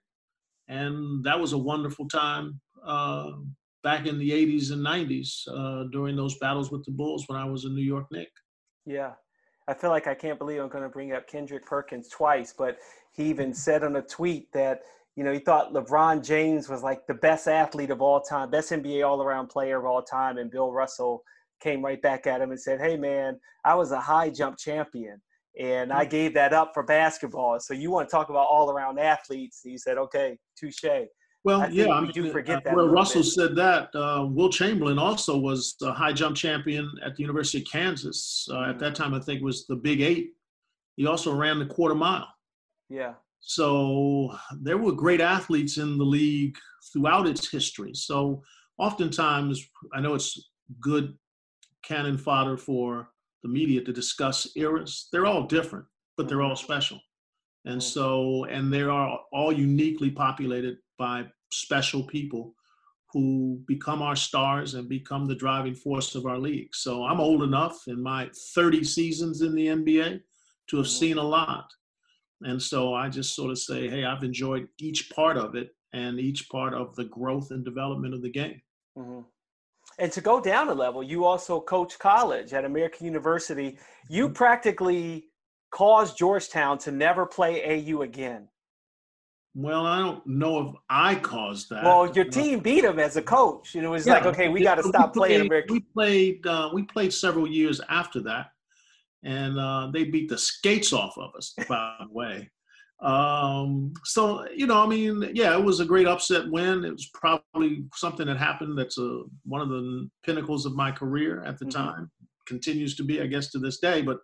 [0.66, 3.30] and that was a wonderful time uh,
[3.84, 7.44] back in the 80s and 90s uh, during those battles with the Bulls when I
[7.44, 8.30] was a New York Knick.
[8.86, 9.12] Yeah.
[9.68, 12.78] I feel like I can't believe I'm going to bring up Kendrick Perkins twice, but
[13.12, 14.80] he even said on a tweet that,
[15.16, 18.72] you know, he thought LeBron James was like the best athlete of all time, best
[18.72, 20.38] NBA all around player of all time.
[20.38, 21.22] And Bill Russell
[21.60, 25.20] came right back at him and said, Hey, man, I was a high jump champion
[25.58, 27.60] and I gave that up for basketball.
[27.60, 29.60] So you want to talk about all around athletes?
[29.64, 30.84] And he said, Okay, touche.
[31.44, 32.74] Well, yeah, I mean, do forget uh, that.
[32.74, 33.30] Where Russell bit.
[33.30, 37.66] said that, uh, Wilt Chamberlain also was a high jump champion at the University of
[37.70, 38.48] Kansas.
[38.50, 38.70] Uh, mm-hmm.
[38.70, 40.30] At that time, I think it was the Big Eight.
[40.96, 42.28] He also ran the quarter mile.
[42.88, 43.14] Yeah.
[43.40, 46.56] So there were great athletes in the league
[46.92, 47.92] throughout its history.
[47.92, 48.42] So
[48.78, 51.14] oftentimes, I know it's good
[51.82, 53.10] cannon fodder for
[53.42, 55.08] the media to discuss eras.
[55.12, 55.84] They're all different,
[56.16, 56.98] but they're all special.
[57.66, 57.86] And mm-hmm.
[57.86, 62.54] so, and they are all uniquely populated by special people
[63.12, 66.74] who become our stars and become the driving force of our league.
[66.74, 70.20] So I'm old enough in my 30 seasons in the NBA
[70.70, 71.70] to have seen a lot.
[72.42, 76.18] And so I just sort of say, hey, I've enjoyed each part of it and
[76.18, 78.60] each part of the growth and development of the game.
[78.98, 79.20] Mm-hmm.
[80.00, 83.78] And to go down a level, you also coach college at American University.
[84.10, 84.34] You mm-hmm.
[84.34, 85.28] practically
[85.70, 88.48] caused Georgetown to never play AU again.
[89.56, 91.84] Well, I don't know if I caused that.
[91.84, 93.72] Well, your team beat them as a coach.
[93.74, 95.74] You know, it was yeah, like, okay, we got to stop played, playing American.
[95.74, 96.46] We played.
[96.46, 98.46] Uh, we played several years after that,
[99.22, 102.50] and uh, they beat the skates off of us, by the way.
[103.00, 106.84] Um, so you know, I mean, yeah, it was a great upset win.
[106.84, 108.76] It was probably something that happened.
[108.76, 111.84] That's a one of the pinnacles of my career at the mm-hmm.
[111.84, 112.10] time.
[112.46, 114.02] Continues to be, I guess, to this day.
[114.02, 114.18] But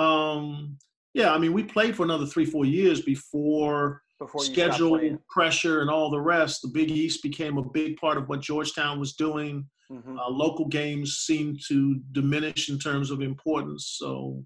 [0.00, 0.78] um,
[1.14, 5.90] yeah, I mean, we played for another three, four years before, before schedule pressure and
[5.90, 6.62] all the rest.
[6.62, 9.66] The Big East became a big part of what Georgetown was doing.
[9.90, 10.18] Mm-hmm.
[10.18, 13.96] Uh, local games seemed to diminish in terms of importance.
[13.98, 14.44] So,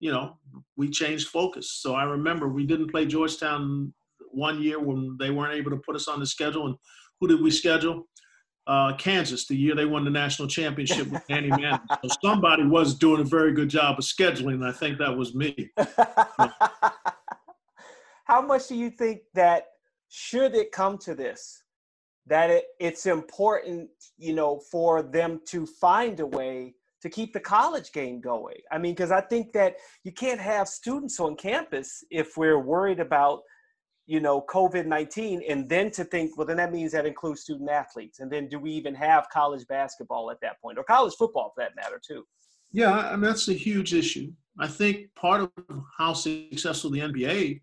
[0.00, 0.38] you know,
[0.76, 1.70] we changed focus.
[1.80, 3.92] So I remember we didn't play Georgetown
[4.30, 6.66] one year when they weren't able to put us on the schedule.
[6.66, 6.76] And
[7.20, 8.08] who did we schedule?
[8.66, 11.78] Uh, Kansas, the year they won the national championship with Danny Manning.
[12.02, 14.54] So somebody was doing a very good job of scheduling.
[14.54, 15.70] And I think that was me.
[18.24, 19.64] How much do you think that
[20.08, 21.64] should it come to this?
[22.26, 27.40] that it, it's important, you know, for them to find a way to keep the
[27.40, 28.56] college game going.
[28.72, 32.98] I mean, because I think that you can't have students on campus if we're worried
[32.98, 33.40] about,
[34.06, 37.70] you know, COVID 19, and then to think, well, then that means that includes student
[37.70, 38.20] athletes.
[38.20, 41.62] And then do we even have college basketball at that point, or college football for
[41.62, 42.24] that matter, too?
[42.72, 44.32] Yeah, I mean, that's a huge issue.
[44.58, 45.50] I think part of
[45.98, 47.60] how successful the NBA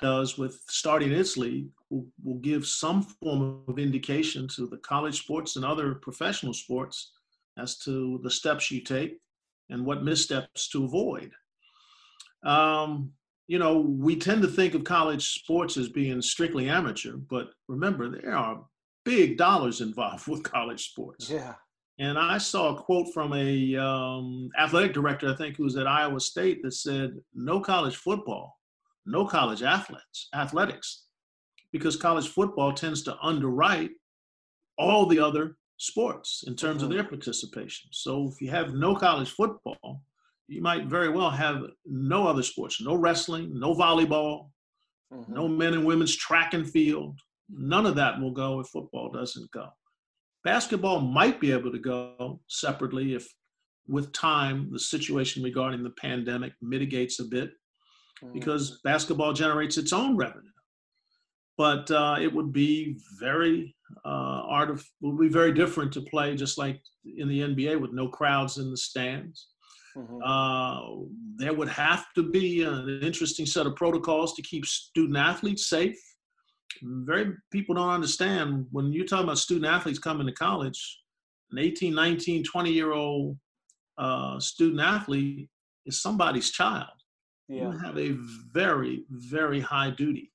[0.00, 5.18] does with starting its league will, will give some form of indication to the college
[5.20, 7.12] sports and other professional sports
[7.58, 9.18] as to the steps you take
[9.70, 11.32] and what missteps to avoid.
[12.44, 13.12] Um,
[13.46, 18.08] you know, we tend to think of college sports as being strictly amateur, but remember,
[18.08, 18.64] there are
[19.04, 21.30] big dollars involved with college sports.
[21.30, 21.54] Yeah.
[22.00, 25.88] And I saw a quote from a um, athletic director, I think, who was at
[25.88, 28.57] Iowa State, that said, "No college football
[29.08, 31.04] no college athletes, athletics,
[31.72, 33.90] because college football tends to underwrite
[34.76, 36.92] all the other sports in terms mm-hmm.
[36.92, 37.88] of their participation.
[37.92, 40.02] So if you have no college football,
[40.46, 44.50] you might very well have no other sports, no wrestling, no volleyball,
[45.12, 45.34] mm-hmm.
[45.34, 47.18] no men and women's track and field.
[47.50, 49.68] None of that will go if football doesn't go.
[50.44, 53.26] Basketball might be able to go separately if,
[53.86, 57.50] with time, the situation regarding the pandemic mitigates a bit
[58.32, 58.88] because mm-hmm.
[58.88, 60.42] basketball generates its own revenue.
[61.56, 66.36] But uh, it would be very uh, art of would be very different to play
[66.36, 66.80] just like
[67.16, 69.48] in the NBA with no crowds in the stands.
[69.96, 70.22] Mm-hmm.
[70.24, 75.68] Uh, there would have to be an interesting set of protocols to keep student athletes
[75.68, 75.98] safe.
[76.82, 81.00] Very people don't understand when you're talking about student athletes coming to college,
[81.50, 83.36] an 18, 19, 20 year old
[83.96, 85.48] uh, student athlete
[85.86, 86.97] is somebody's child
[87.48, 87.62] yeah.
[87.62, 88.10] you have a
[88.52, 90.32] very, very high duty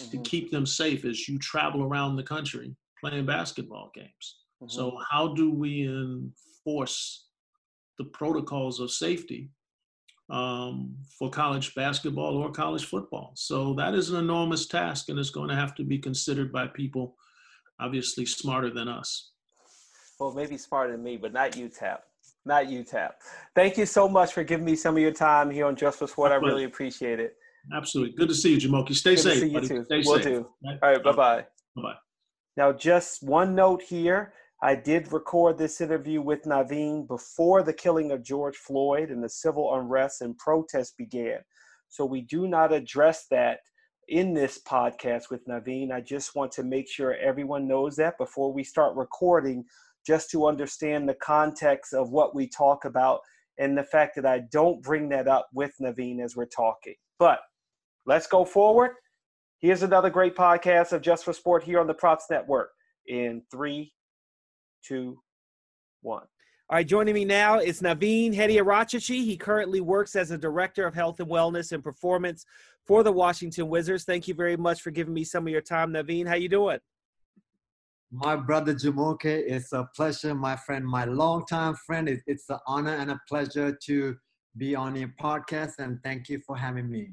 [0.00, 0.10] mm-hmm.
[0.10, 4.36] to keep them safe as you travel around the country playing basketball games.
[4.62, 4.68] Mm-hmm.
[4.68, 7.26] So, how do we enforce
[7.98, 9.50] the protocols of safety
[10.28, 13.32] um, for college basketball or college football?
[13.36, 16.66] So, that is an enormous task, and it's going to have to be considered by
[16.66, 17.16] people
[17.78, 19.30] obviously smarter than us.
[20.18, 22.04] Well, maybe smarter than me, but not you, Tap
[22.44, 23.16] not you Tap.
[23.54, 26.06] Thank you so much for giving me some of your time here on Just for
[26.06, 26.32] Sport.
[26.32, 27.34] I really appreciate it.
[27.74, 28.14] Absolutely.
[28.16, 28.94] Good to see you, Jumoke.
[28.94, 29.34] Stay Good safe.
[29.34, 29.84] To see you too.
[29.84, 30.24] Stay Will safe.
[30.24, 30.48] do.
[30.64, 31.02] All right.
[31.02, 31.46] Bye bye.
[31.76, 31.94] Bye bye.
[32.56, 34.32] Now, just one note here.
[34.62, 39.28] I did record this interview with Navin before the killing of George Floyd and the
[39.28, 41.38] civil unrest and protests began.
[41.88, 43.60] So we do not address that
[44.08, 45.92] in this podcast with Navin.
[45.92, 49.64] I just want to make sure everyone knows that before we start recording,
[50.06, 53.20] just to understand the context of what we talk about
[53.58, 56.94] and the fact that I don't bring that up with Navin as we're talking.
[57.18, 57.40] But
[58.06, 58.92] let's go forward.
[59.58, 62.70] Here's another great podcast of Just for Sport here on the Props Network
[63.06, 63.92] in three,
[64.82, 65.18] two,
[66.00, 66.22] one.
[66.70, 69.24] All right, joining me now is Navin Hettiarachchi.
[69.24, 72.46] He currently works as a director of health and wellness and performance
[72.86, 74.04] for the Washington Wizards.
[74.04, 76.26] Thank you very much for giving me some of your time, Navin.
[76.26, 76.78] How you doing?
[78.12, 82.08] My brother Jumoke, it's a pleasure, my friend, my longtime friend.
[82.26, 84.16] It's an honor and a pleasure to
[84.56, 87.12] be on your podcast, and thank you for having me.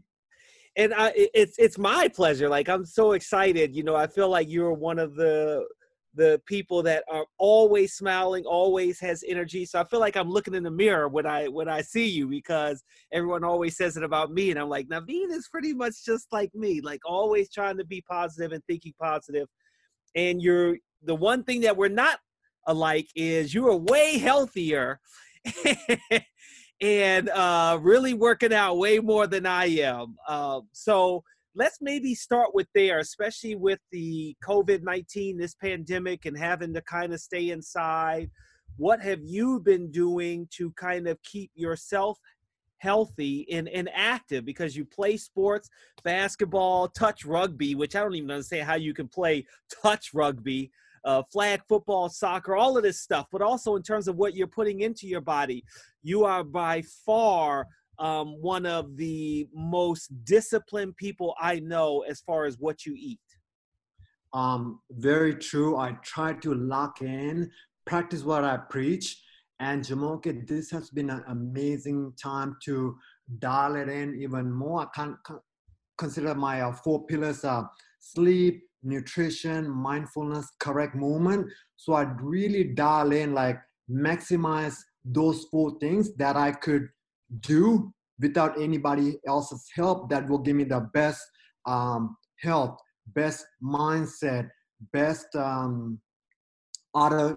[0.76, 2.50] And I, it's it's my pleasure.
[2.50, 3.76] Like I'm so excited.
[3.76, 5.68] You know, I feel like you're one of the
[6.16, 9.66] the people that are always smiling, always has energy.
[9.66, 12.28] So I feel like I'm looking in the mirror when I when I see you
[12.28, 12.84] because
[13.14, 16.54] everyone always says it about me, and I'm like Navin is pretty much just like
[16.56, 19.48] me, like always trying to be positive and thinking positive.
[20.16, 22.20] And you're the one thing that we're not
[22.66, 25.00] alike is you are way healthier.
[26.82, 30.16] and uh, really working out way more than I am.
[30.28, 31.24] Uh, so
[31.56, 36.82] let's maybe start with there, especially with the COVID 19, this pandemic, and having to
[36.82, 38.30] kind of stay inside.
[38.78, 42.20] What have you been doing to kind of keep yourself
[42.78, 44.46] healthy and, and active?
[44.46, 45.68] Because you play sports,
[46.04, 49.48] basketball, touch rugby, which I don't even understand how you can play
[49.82, 50.72] touch rugby.
[51.04, 54.48] Uh, flag football, soccer, all of this stuff, but also in terms of what you're
[54.48, 55.64] putting into your body,
[56.04, 57.68] you are by far
[58.00, 63.20] um, one of the most disciplined people I know as far as what you eat.
[64.34, 65.78] Um, very true.
[65.78, 67.50] I try to lock in,
[67.86, 69.22] practice what I preach.
[69.60, 72.96] And Jumoke, this has been an amazing time to
[73.40, 74.82] dial it in even more.
[74.82, 75.16] I can't
[75.98, 81.48] consider my uh, four pillars are sleep, nutrition, mindfulness, correct movement.
[81.76, 83.60] So I'd really dial in, like
[83.90, 86.88] maximize those four things that I could
[87.42, 91.22] do without anybody else's help that will give me the best
[91.66, 94.50] um, health, best mindset,
[94.92, 96.00] best um,
[96.96, 97.36] other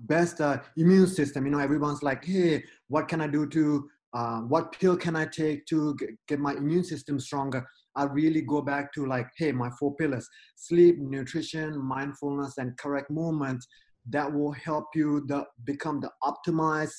[0.00, 1.44] best uh, immune system.
[1.44, 5.26] You know, everyone's like, hey, what can I do to uh, what pill can I
[5.26, 7.66] take to get my immune system stronger?
[7.96, 13.10] I really go back to like, hey, my four pillars: sleep, nutrition, mindfulness, and correct
[13.10, 13.64] movement.
[14.08, 16.94] That will help you the, become the optimized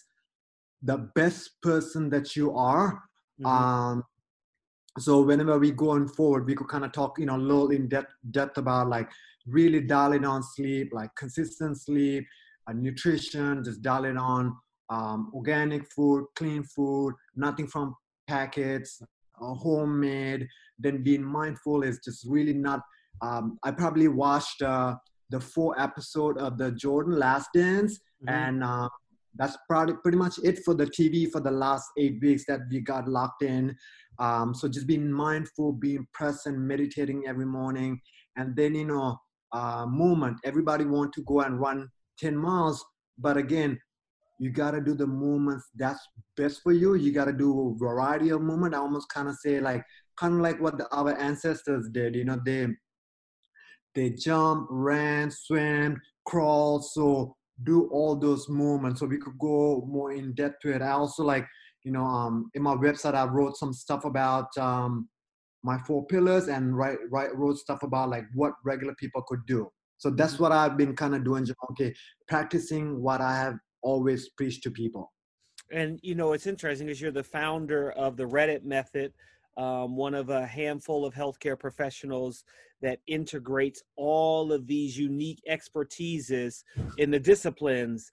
[0.83, 3.01] the best person that you are.
[3.41, 3.45] Mm-hmm.
[3.45, 4.03] Um,
[4.99, 7.69] so whenever we go on forward, we could kind of talk, you know, a little
[7.69, 9.09] in depth, depth about like
[9.45, 12.25] really dialing on sleep, like consistent sleep,
[12.67, 14.55] uh, nutrition, just dialing on
[14.89, 17.95] um, organic food, clean food, nothing from
[18.27, 19.01] packets,
[19.41, 20.47] uh, homemade.
[20.79, 22.81] Then being mindful is just really not.
[23.21, 24.95] Um, I probably watched uh,
[25.29, 28.29] the four episode of the Jordan Last Dance, mm-hmm.
[28.29, 28.89] and uh,
[29.35, 32.81] that's probably pretty much it for the TV for the last eight weeks that we
[32.81, 33.75] got locked in.
[34.19, 37.99] Um, so just being mindful, being present, meditating every morning,
[38.35, 39.17] and then you know,
[39.51, 40.37] uh, movement.
[40.43, 42.83] Everybody want to go and run 10 miles,
[43.17, 43.79] but again,
[44.39, 45.99] you gotta do the movements that's
[46.35, 46.95] best for you.
[46.95, 48.75] You gotta do a variety of movement.
[48.75, 49.83] I almost kind of say like,
[50.17, 52.15] kind of like what the, our ancestors did.
[52.15, 52.67] You know, they
[53.95, 56.81] they jump, ran, swam, crawl.
[56.81, 60.91] So do all those movements so we could go more in depth to it i
[60.91, 61.45] also like
[61.83, 65.07] you know um, in my website i wrote some stuff about um,
[65.63, 69.67] my four pillars and write, write wrote stuff about like what regular people could do
[69.97, 70.43] so that's mm-hmm.
[70.43, 71.93] what i've been kind of doing okay
[72.27, 75.11] practicing what i have always preach to people
[75.71, 79.13] and you know it's interesting because you're the founder of the reddit method
[79.57, 82.43] um, one of a handful of healthcare professionals
[82.81, 86.63] that integrates all of these unique expertises
[86.97, 88.11] in the disciplines.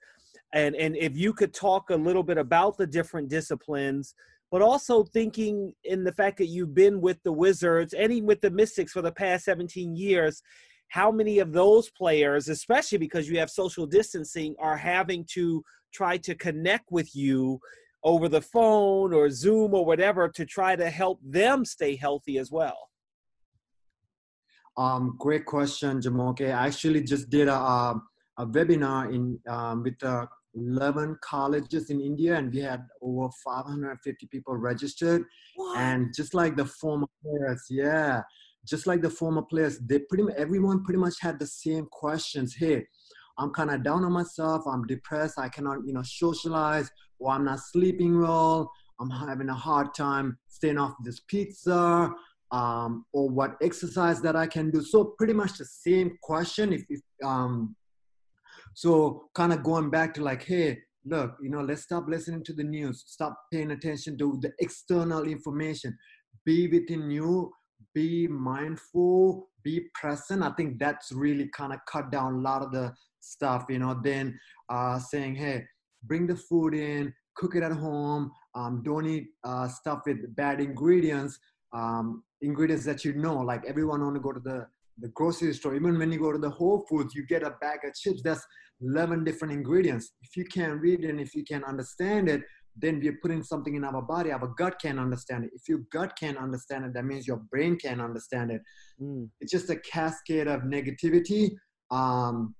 [0.53, 4.15] And, and if you could talk a little bit about the different disciplines,
[4.51, 8.41] but also thinking in the fact that you've been with the Wizards and even with
[8.41, 10.41] the Mystics for the past 17 years,
[10.89, 15.63] how many of those players, especially because you have social distancing, are having to
[15.93, 17.59] try to connect with you
[18.03, 22.51] over the phone or Zoom or whatever to try to help them stay healthy as
[22.51, 22.77] well?
[24.77, 26.41] Um, great question, Jumoke.
[26.41, 28.01] I actually just did a, a,
[28.37, 30.25] a webinar in um, with uh,
[30.55, 35.23] 11 colleges in India, and we had over 550 people registered.
[35.55, 35.77] What?
[35.77, 38.21] And just like the former players, yeah,
[38.67, 42.55] just like the former players, they pretty much, everyone pretty much had the same questions.
[42.57, 42.85] Hey,
[43.37, 44.63] I'm kind of down on myself.
[44.67, 45.37] I'm depressed.
[45.37, 46.89] I cannot, you know, socialize,
[47.19, 48.71] or I'm not sleeping well.
[48.99, 52.13] I'm having a hard time staying off this pizza.
[52.51, 54.81] um, or what exercise that I can do.
[54.81, 56.73] So pretty much the same question.
[56.73, 57.75] If, if um,
[58.73, 62.53] so, kind of going back to like, hey, look, you know, let's stop listening to
[62.53, 65.97] the news, stop paying attention to the external information,
[66.45, 67.51] be within you,
[67.93, 70.43] be mindful, be present.
[70.43, 73.99] I think that's really kind of cut down a lot of the stuff, you know.
[74.03, 74.37] Then
[74.69, 75.65] uh, saying, hey,
[76.03, 80.59] bring the food in, cook it at home, um, don't eat uh, stuff with bad
[80.59, 81.39] ingredients,
[81.73, 84.67] um, ingredients that you know, like everyone want to go to the
[84.99, 87.79] the grocery store, even when you go to the Whole Foods, you get a bag
[87.85, 88.21] of chips.
[88.23, 88.45] That's
[88.81, 90.11] 11 different ingredients.
[90.21, 92.41] If you can't read it and if you can't understand it,
[92.75, 94.31] then we're putting something in our body.
[94.31, 95.51] Our gut can't understand it.
[95.53, 98.61] If your gut can't understand it, that means your brain can't understand it.
[99.01, 99.29] Mm.
[99.39, 101.51] It's just a cascade of negativity.
[101.91, 102.55] Um,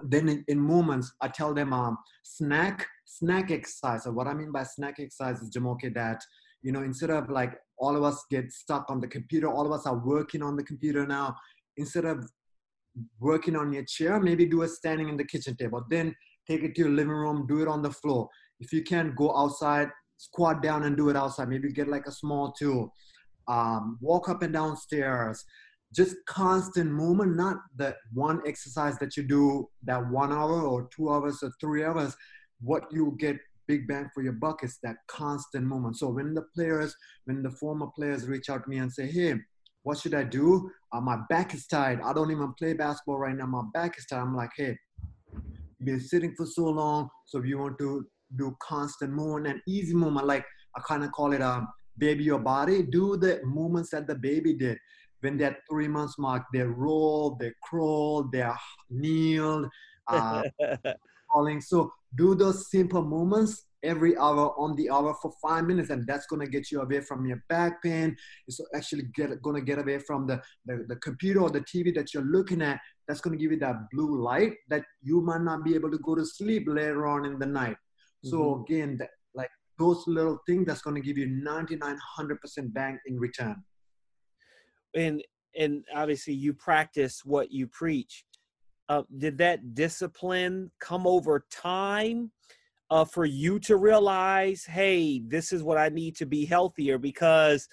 [0.00, 4.04] then in, in, moments, I tell them um, snack, snack exercise.
[4.04, 6.20] So what I mean by snack exercise is Jumoke that,
[6.62, 9.72] you know, instead of like all of us get stuck on the computer, all of
[9.72, 11.34] us are working on the computer now.
[11.78, 12.28] Instead of
[13.20, 15.82] working on your chair, maybe do a standing in the kitchen table.
[15.88, 16.14] Then
[16.46, 18.28] take it to your living room, do it on the floor.
[18.60, 21.48] If you can't go outside, squat down and do it outside.
[21.48, 22.92] Maybe get like a small tool.
[23.48, 25.44] Um, walk up and down stairs.
[25.94, 31.10] Just constant movement, not the one exercise that you do that one hour or two
[31.10, 32.14] hours or three hours.
[32.60, 33.36] What you get
[33.68, 35.98] big bang for your buck is that constant movement.
[35.98, 36.94] So when the players,
[37.24, 39.34] when the former players reach out to me and say, hey,
[39.82, 40.70] what should I do?
[40.92, 42.00] Uh, my back is tired.
[42.04, 43.46] I don't even play basketball right now.
[43.46, 44.22] My back is tired.
[44.22, 44.76] I'm like, hey,
[45.84, 47.08] been sitting for so long.
[47.26, 48.04] So if you want to
[48.34, 50.44] do constant movement and easy movement, like
[50.76, 51.68] I kind of call it a um,
[51.98, 54.78] baby your body, do the movements that the baby did.
[55.20, 58.56] When they're three months mark, they roll, they crawl, they're
[58.90, 59.68] kneeled,
[60.08, 60.42] uh,
[61.30, 61.60] crawling.
[61.60, 66.26] So do those simple movements every hour on the hour for five minutes and that's
[66.26, 68.16] going to get you away from your back pain
[68.48, 71.94] it's actually get, going to get away from the, the, the computer or the tv
[71.94, 75.42] that you're looking at that's going to give you that blue light that you might
[75.42, 77.76] not be able to go to sleep later on in the night
[78.24, 78.30] mm-hmm.
[78.30, 82.98] so again that, like those little things that's going to give you 99 100% bang
[83.06, 83.56] in return
[84.94, 85.22] and
[85.58, 88.24] and obviously you practice what you preach
[88.88, 92.30] uh, did that discipline come over time
[92.90, 96.98] uh, for you to realize, hey, this is what I need to be healthier?
[96.98, 97.68] Because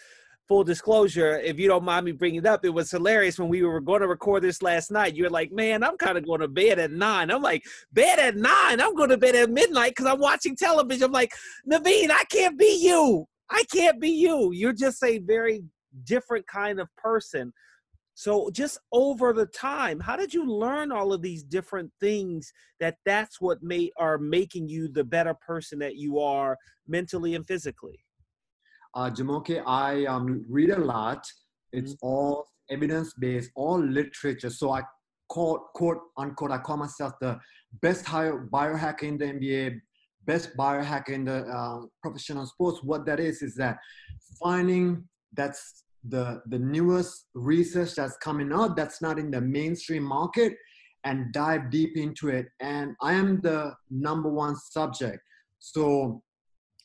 [0.48, 3.64] full disclosure, if you don't mind me bringing it up, it was hilarious when we
[3.64, 5.16] were going to record this last night.
[5.16, 7.32] You're like, man, I'm kind of going to bed at nine.
[7.32, 8.82] I'm like, bed at nine?
[8.82, 11.06] I'm going to bed at midnight because I'm watching television.
[11.06, 11.32] I'm like,
[11.70, 13.26] Navin, I can't be you.
[13.50, 14.52] I can't be you.
[14.54, 15.64] You're just a very
[16.06, 17.54] different kind of person.
[18.16, 22.98] So just over the time, how did you learn all of these different things that
[23.06, 28.00] that's what may are making you the better person that you are mentally and physically?
[28.96, 31.26] Uh, Jumoke, I um, read a lot.
[31.72, 32.08] It's mm-hmm.
[32.08, 34.50] all evidence based, all literature.
[34.50, 34.82] So I
[35.30, 37.40] quote, quote unquote, I call myself the
[37.82, 39.80] best biohacker in the NBA,
[40.26, 42.84] best biohacker in the uh, professional sports.
[42.84, 43.78] What that is is that
[44.40, 50.54] finding that's the the newest research that's coming out that's not in the mainstream market
[51.06, 55.20] and dive deep into it and i am the number one subject
[55.60, 56.22] so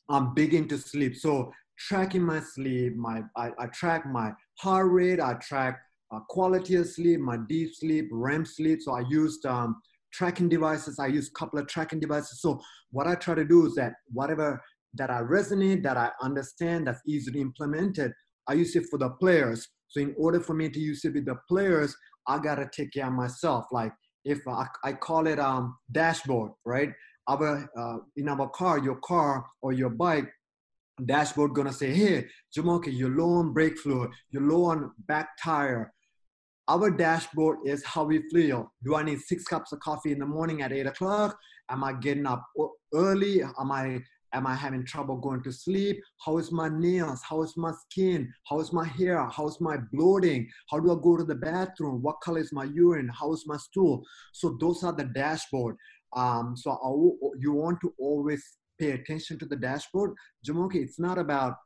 [0.08, 5.20] i'm big into sleep so tracking my sleep my i, I track my heart rate
[5.20, 5.80] i track
[6.12, 9.80] uh, quality of sleep my deep sleep rem sleep so i used um,
[10.12, 12.60] tracking devices i use a couple of tracking devices so
[12.90, 14.60] what i try to do is that whatever
[14.94, 18.12] that i resonate that i understand that's easily implemented
[18.48, 19.68] I use it for the players.
[19.88, 21.94] So in order for me to use it with the players,
[22.26, 23.66] I gotta take care of myself.
[23.70, 23.92] Like
[24.24, 26.90] if I, I call it um dashboard, right?
[27.28, 30.30] Our uh, in our car, your car or your bike
[31.06, 32.26] dashboard gonna say, hey,
[32.56, 35.92] Jumoke, you're low on brake fluid, you're low on back tire.
[36.68, 38.70] Our dashboard is how we feel.
[38.84, 41.38] Do I need six cups of coffee in the morning at eight o'clock?
[41.70, 42.44] Am I getting up
[42.92, 43.42] early?
[43.42, 44.00] Am I
[44.34, 45.98] Am I having trouble going to sleep?
[46.24, 47.22] How is my nails?
[47.22, 48.30] How is my skin?
[48.46, 49.24] How is my hair?
[49.26, 50.46] How is my bloating?
[50.70, 52.02] How do I go to the bathroom?
[52.02, 53.08] What color is my urine?
[53.08, 54.04] How is my stool?
[54.32, 55.76] So those are the dashboard.
[56.14, 56.88] Um, so I,
[57.38, 58.44] you want to always
[58.78, 60.14] pay attention to the dashboard.
[60.46, 61.56] Jumoke, it's not about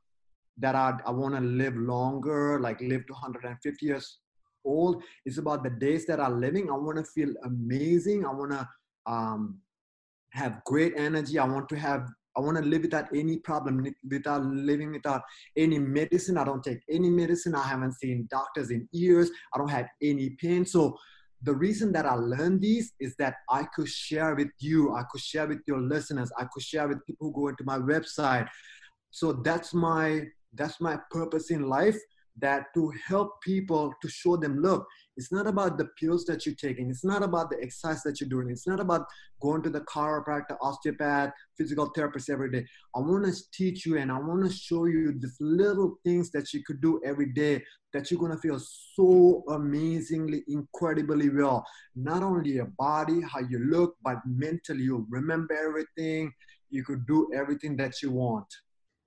[0.59, 4.19] that I, I want to live longer, like live to 150 years
[4.65, 5.03] old.
[5.25, 6.71] It's about the days that I'm living.
[6.71, 8.25] I want to feel amazing.
[8.27, 8.69] I want to
[9.07, 9.59] um,
[10.33, 11.39] have great energy.
[11.39, 15.23] I want to have I want to live without any problem, without living without
[15.57, 16.39] any medicine.
[16.39, 17.55] I don't take any medicine.
[17.55, 19.31] I haven't seen doctors in years.
[19.55, 20.65] I don't have any pain.
[20.65, 20.97] So
[21.43, 25.21] the reason that I learned these is that I could share with you, I could
[25.21, 28.49] share with your listeners, I could share with people who go into my website.
[29.11, 30.23] So that's my
[30.55, 31.99] that's my purpose in life
[32.39, 36.55] that to help people to show them look it's not about the pills that you're
[36.55, 36.89] taking.
[36.89, 38.49] It's not about the exercise that you're doing.
[38.51, 39.07] It's not about
[39.41, 42.65] going to the chiropractor osteopath physical therapist every day.
[42.97, 46.53] I want to teach you and i want to show you these little things that
[46.53, 47.63] you could do every day
[47.93, 48.59] that you're going to feel
[48.95, 51.67] so amazingly incredibly well.
[51.95, 56.33] Not only your body how you look but mentally you'll remember everything.
[56.71, 58.47] You could do everything that you want.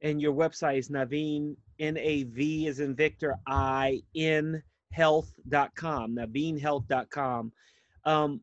[0.02, 4.62] And your website is Navin, N A V is in Victor, I N
[4.92, 7.52] health.com, navinhealth.com.
[8.06, 8.42] Um,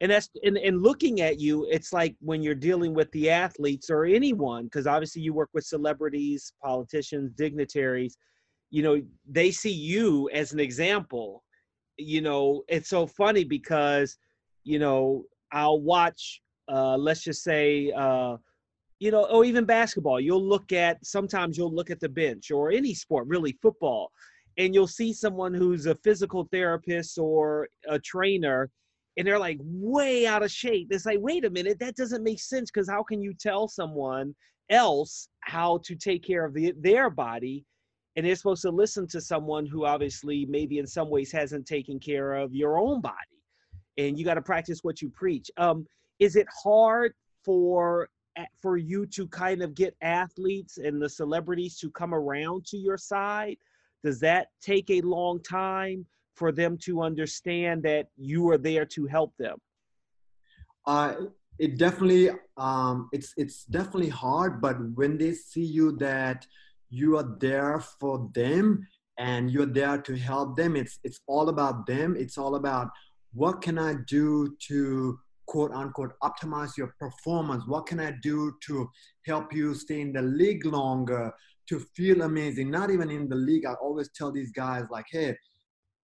[0.00, 3.88] and that's and, and looking at you, it's like when you're dealing with the athletes
[3.88, 8.16] or anyone, because obviously you work with celebrities, politicians, dignitaries,
[8.70, 11.44] you know, they see you as an example.
[11.98, 14.16] You know, it's so funny because,
[14.64, 18.36] you know, I'll watch uh let's just say uh
[19.02, 22.70] you know, or even basketball, you'll look at sometimes you'll look at the bench or
[22.70, 24.12] any sport, really football,
[24.58, 28.70] and you'll see someone who's a physical therapist or a trainer,
[29.16, 30.86] and they're like way out of shape.
[30.92, 34.36] It's like, wait a minute, that doesn't make sense because how can you tell someone
[34.70, 37.64] else how to take care of the, their body?
[38.14, 41.98] And they're supposed to listen to someone who obviously maybe in some ways hasn't taken
[41.98, 43.16] care of your own body.
[43.98, 45.50] And you got to practice what you preach.
[45.56, 45.86] Um,
[46.20, 48.08] is it hard for
[48.60, 52.96] for you to kind of get athletes and the celebrities to come around to your
[52.96, 53.56] side?
[54.02, 59.06] Does that take a long time for them to understand that you are there to
[59.06, 59.58] help them?
[60.86, 61.14] Uh,
[61.58, 66.46] it definitely um, it's it's definitely hard, but when they see you that
[66.90, 68.86] you are there for them
[69.18, 72.16] and you're there to help them, it's it's all about them.
[72.18, 72.88] It's all about
[73.32, 77.64] what can I do to quote unquote optimize your performance?
[77.66, 78.88] What can I do to
[79.26, 81.32] help you stay in the league longer,
[81.68, 82.70] to feel amazing?
[82.70, 83.66] Not even in the league.
[83.66, 85.36] I always tell these guys, like, hey,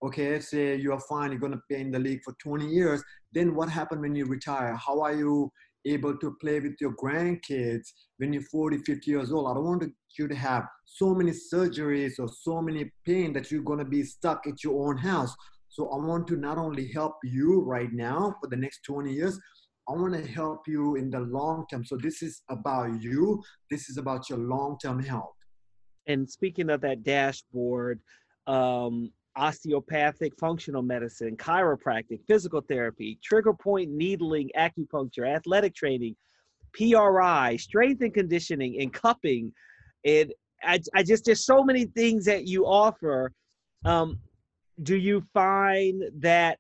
[0.03, 3.03] okay, say you're fine, you're gonna play in the league for 20 years.
[3.33, 4.75] Then what happened when you retire?
[4.77, 5.51] How are you
[5.85, 9.51] able to play with your grandkids when you're 40, 50 years old?
[9.51, 9.85] I don't want
[10.19, 14.47] you to have so many surgeries or so many pain that you're gonna be stuck
[14.47, 15.35] at your own house.
[15.79, 19.39] So I want to not only help you right now for the next 20 years,
[19.89, 21.85] I want to help you in the long term.
[21.85, 23.41] So this is about you.
[23.71, 25.37] This is about your long-term health.
[26.09, 28.01] And speaking of that dashboard,
[28.49, 36.17] um, osteopathic functional medicine, chiropractic, physical therapy, trigger point needling, acupuncture, athletic training,
[36.75, 39.53] PRI, strength and conditioning, and cupping.
[40.05, 43.31] And I, I just, there's so many things that you offer.
[43.85, 44.19] Um,
[44.83, 46.59] do you find that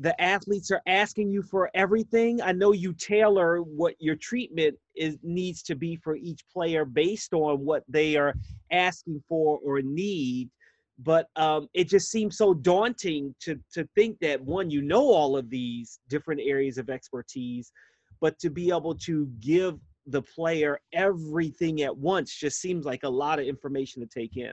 [0.00, 2.42] the athletes are asking you for everything?
[2.42, 7.32] I know you tailor what your treatment is needs to be for each player based
[7.32, 8.34] on what they are
[8.70, 10.50] asking for or need
[10.98, 15.36] but um, it just seems so daunting to to think that one you know all
[15.36, 17.72] of these different areas of expertise
[18.20, 23.08] but to be able to give the player everything at once just seems like a
[23.08, 24.52] lot of information to take in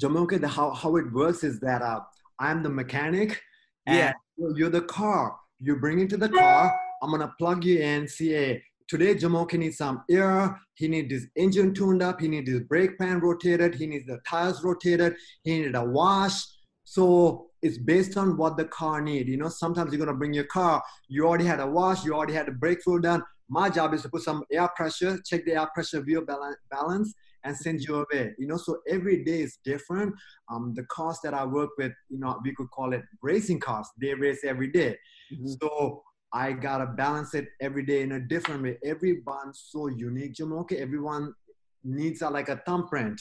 [0.00, 2.00] Jumoke, the how, how it works is that uh,
[2.38, 3.40] I'm the mechanic
[3.86, 4.12] and yeah.
[4.56, 5.36] you're the car.
[5.60, 9.76] You bring into the car, I'm gonna plug you in, see a today Jumoke needs
[9.76, 13.86] some air, he needs his engine tuned up, he needs his brake pan rotated, he
[13.86, 16.42] needs the tires rotated, he needs a wash.
[16.84, 19.28] So it's based on what the car need.
[19.28, 22.32] You know, sometimes you're gonna bring your car, you already had a wash, you already
[22.32, 23.22] had the brake fluid done.
[23.50, 27.56] My job is to put some air pressure, check the air pressure wheel balance, and
[27.56, 28.34] send you away.
[28.38, 30.14] You know, so every day is different.
[30.50, 33.88] Um, the cars that I work with, you know, we could call it racing cars.
[34.00, 34.96] They race every day.
[35.32, 35.52] Mm-hmm.
[35.60, 38.78] So I gotta balance it every day in a different way.
[38.84, 40.72] Everyone's so unique, Jumoke.
[40.72, 41.34] Everyone
[41.82, 43.20] needs a, like a thumbprint.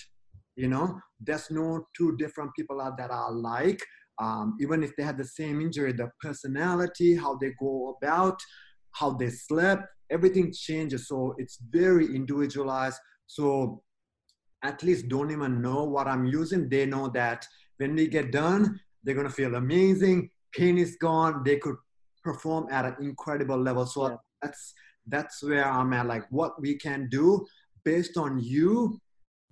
[0.56, 3.82] You know, there's no two different people out that are alike.
[4.22, 8.38] Um, even if they have the same injury, the personality, how they go about,
[8.92, 11.08] how they slept, everything changes.
[11.08, 12.98] So it's very individualized.
[13.28, 13.82] So
[14.64, 16.70] athletes don't even know what I'm using.
[16.70, 17.46] They know that
[17.78, 20.30] when we get done, they're gonna feel amazing.
[20.54, 21.44] Pain is gone.
[21.44, 21.76] They could
[22.24, 23.86] perform at an incredible level.
[23.86, 24.16] So yeah.
[24.42, 24.74] that's
[25.08, 26.06] that's where I'm at.
[26.06, 27.46] Like what we can do
[27.84, 29.00] based on you.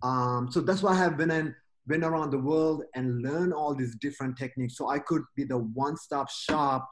[0.04, 1.56] Um, so that's why I have been in
[1.88, 4.76] been around the world and learn all these different techniques.
[4.78, 6.88] So I could be the one-stop shop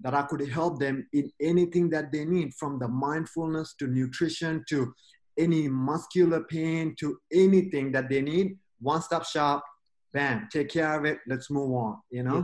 [0.00, 4.64] that I could help them in anything that they need, from the mindfulness to nutrition
[4.68, 4.92] to
[5.38, 9.64] any muscular pain to anything that they need, one stop shop,
[10.12, 11.18] bam, take care of it.
[11.26, 12.38] Let's move on, you know?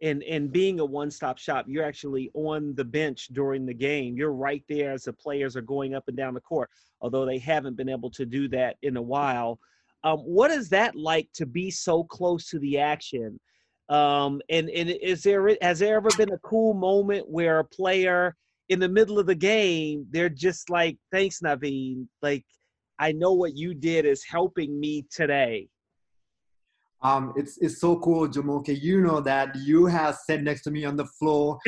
[0.00, 0.08] Yeah.
[0.10, 4.16] And, and being a one-stop shop, you're actually on the bench during the game.
[4.16, 6.68] You're right there as the players are going up and down the court.
[7.00, 9.58] Although they haven't been able to do that in a while,
[10.04, 13.40] Um, what is that like to be so close to the action?
[13.88, 18.36] Um, and and is there has there ever been a cool moment where a player
[18.68, 22.06] in the middle of the game they're just like, "Thanks, Navin.
[22.22, 22.44] Like,
[22.98, 25.68] I know what you did is helping me today."
[27.04, 28.80] Um, it's it's so cool, Jumoke.
[28.80, 31.58] You know that you have sat next to me on the floor.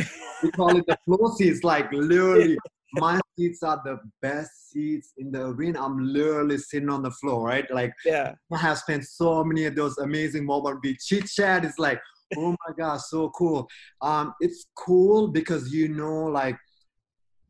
[0.43, 1.63] we call it the floor seats.
[1.63, 2.57] Like literally,
[2.95, 5.85] my seats are the best seats in the arena.
[5.85, 7.71] I'm literally sitting on the floor, right?
[7.71, 10.81] Like, yeah, I have spent so many of those amazing moments.
[10.83, 11.67] We chit chat.
[11.67, 12.01] It's like,
[12.39, 13.69] oh my gosh, so cool.
[14.01, 16.57] Um, it's cool because you know, like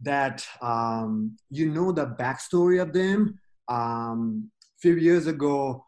[0.01, 0.47] that.
[0.61, 3.38] Um, you know the backstory of them.
[3.68, 5.84] Um, a few years ago,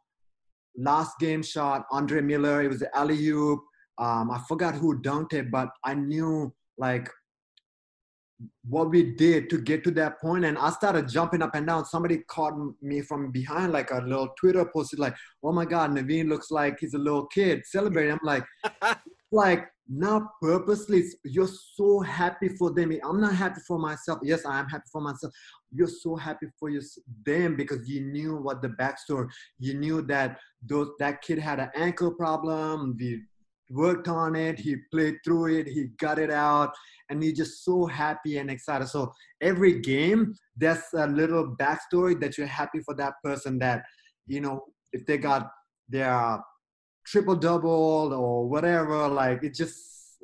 [0.77, 3.61] last game shot, Andre Miller, it was the alley oop.
[3.99, 7.11] Um, I forgot who dunked it, but I knew like
[8.69, 11.85] what we did to get to that point and i started jumping up and down
[11.85, 16.29] somebody caught me from behind like a little twitter posted like oh my god navin
[16.29, 18.45] looks like he's a little kid celebrating i'm like
[19.33, 22.93] like not purposely you're so happy for them.
[23.05, 24.19] I'm not happy for myself.
[24.23, 25.33] Yes i am happy for myself.
[25.73, 26.83] You're so happy for your,
[27.25, 29.29] them because you knew what the backstory
[29.59, 33.23] you knew that those that kid had an ankle problem we
[33.71, 36.73] worked on it he played through it he got it out
[37.11, 38.89] and you're just so happy and excited.
[38.89, 43.83] So every game there's a little backstory that you're happy for that person that
[44.27, 45.51] you know if they got
[45.89, 46.41] their
[47.11, 49.09] triple double or whatever.
[49.09, 49.77] Like it's just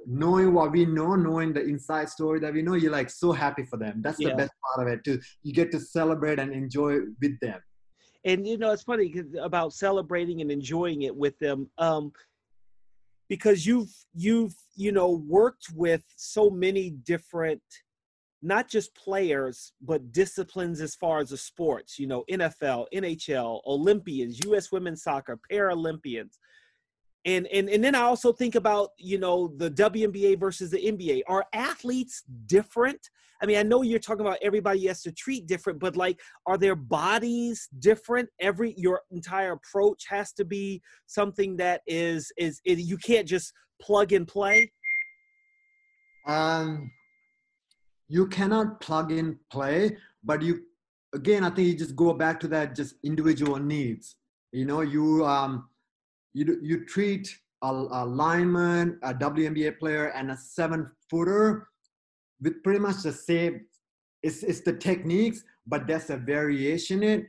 [0.07, 3.65] knowing what we know, knowing the inside story that we know, you're like so happy
[3.65, 4.03] for them.
[4.03, 4.31] That's yeah.
[4.31, 5.21] the best part of it too.
[5.43, 7.61] You get to celebrate and enjoy with them.
[8.25, 11.71] And you know, it's funny about celebrating and enjoying it with them.
[11.79, 12.13] Um,
[13.29, 17.63] because you've you've you know worked with so many different
[18.43, 24.39] not just players but disciplines as far as the sports you know nfl nhl olympians
[24.41, 26.37] us women's soccer paralympians
[27.25, 31.23] and and and then I also think about you know the WNBA versus the NBA.
[31.27, 33.11] Are athletes different?
[33.43, 36.57] I mean, I know you're talking about everybody has to treat different, but like, are
[36.57, 38.29] their bodies different?
[38.41, 43.53] Every your entire approach has to be something that is is, is you can't just
[43.81, 44.71] plug and play.
[46.27, 46.91] Um,
[48.09, 50.63] you cannot plug and play, but you
[51.15, 54.17] again, I think you just go back to that just individual needs.
[54.53, 55.69] You know, you um
[56.35, 61.69] you, you treat a, a lineman, a WNBA player, and a seven footer
[62.43, 63.63] with pretty much the same.
[64.23, 67.27] It's, it's the techniques, but there's a variation in it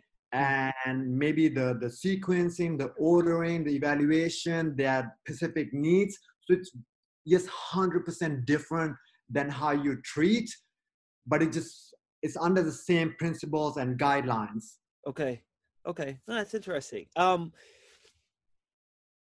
[0.85, 6.17] and maybe the, the sequencing, the ordering, the evaluation, their specific needs.
[6.41, 6.71] So it's
[7.27, 8.95] just 100% different
[9.29, 10.53] than how you treat,
[11.25, 14.77] but it just it's under the same principles and guidelines.
[15.07, 15.43] Okay.
[15.85, 16.17] Okay.
[16.27, 17.05] Oh, that's interesting.
[17.15, 17.53] Um,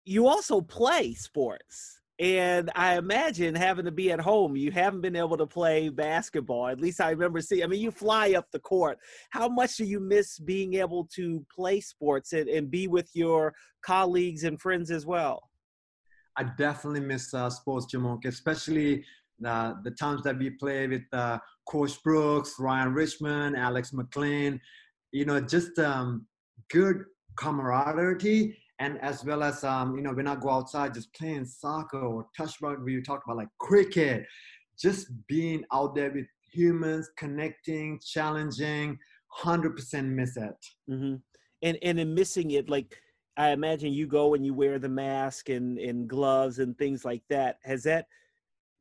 [0.08, 2.00] you also play sports.
[2.18, 6.66] And I imagine having to be at home, you haven't been able to play basketball.
[6.66, 8.98] At least I remember seeing, I mean, you fly up the court.
[9.30, 13.54] How much do you miss being able to play sports and, and be with your
[13.82, 15.48] colleagues and friends as well?
[16.36, 19.04] I definitely miss uh, sports, Jumoke, especially
[19.38, 21.38] the, the times that we play with uh,
[21.68, 24.58] Coach Brooks, Ryan Richmond, Alex McLean.
[25.12, 26.26] You know, just um,
[26.70, 27.04] good
[27.36, 32.00] camaraderie and as well as um, you know when I go outside just playing soccer
[32.00, 32.96] or touch rugby.
[32.96, 34.24] we talk about like cricket,
[34.78, 38.98] just being out there with humans, connecting, challenging,
[39.28, 40.66] hundred percent miss it.
[40.90, 41.16] Mm-hmm.
[41.62, 42.96] And and in missing it, like
[43.36, 47.22] I imagine you go and you wear the mask and and gloves and things like
[47.30, 47.58] that.
[47.64, 48.06] Has that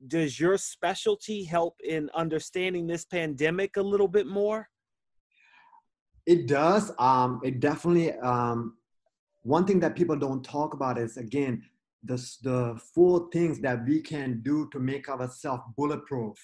[0.05, 4.69] does your specialty help in understanding this pandemic a little bit more?
[6.27, 6.91] It does.
[6.99, 8.75] Um, it definitely um,
[9.47, 11.63] one thing that people don't talk about is again
[12.03, 16.35] the, the four things that we can do to make ourselves bulletproof.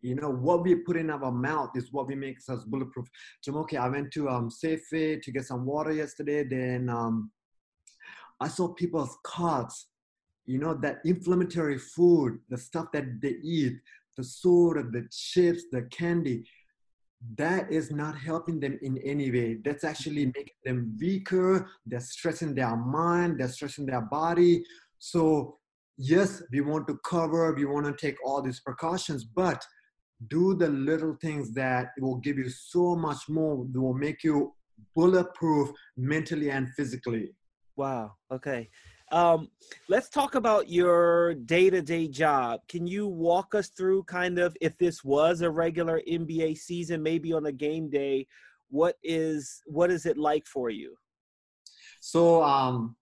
[0.00, 3.08] You know what we put in our mouth is what we makes us bulletproof.
[3.40, 7.32] So okay i went to um Safeway to get some water yesterday then um
[8.40, 9.88] i saw people's carts
[10.46, 13.74] you know that inflammatory food the stuff that they eat
[14.16, 16.44] the soda the chips the candy
[17.36, 19.58] that is not helping them in any way.
[19.64, 21.68] That's actually making them weaker.
[21.86, 24.64] They're stressing their mind, they're stressing their body.
[24.98, 25.58] So,
[25.96, 29.64] yes, we want to cover, we want to take all these precautions, but
[30.28, 34.52] do the little things that will give you so much more, that will make you
[34.94, 37.34] bulletproof mentally and physically.
[37.76, 38.12] Wow.
[38.30, 38.68] Okay.
[39.12, 39.48] Um,
[39.88, 42.60] let's talk about your day-to-day job.
[42.66, 47.32] Can you walk us through kind of if this was a regular NBA season, maybe
[47.34, 48.26] on a game day,
[48.70, 50.96] what is what is it like for you?
[52.00, 52.96] So, um,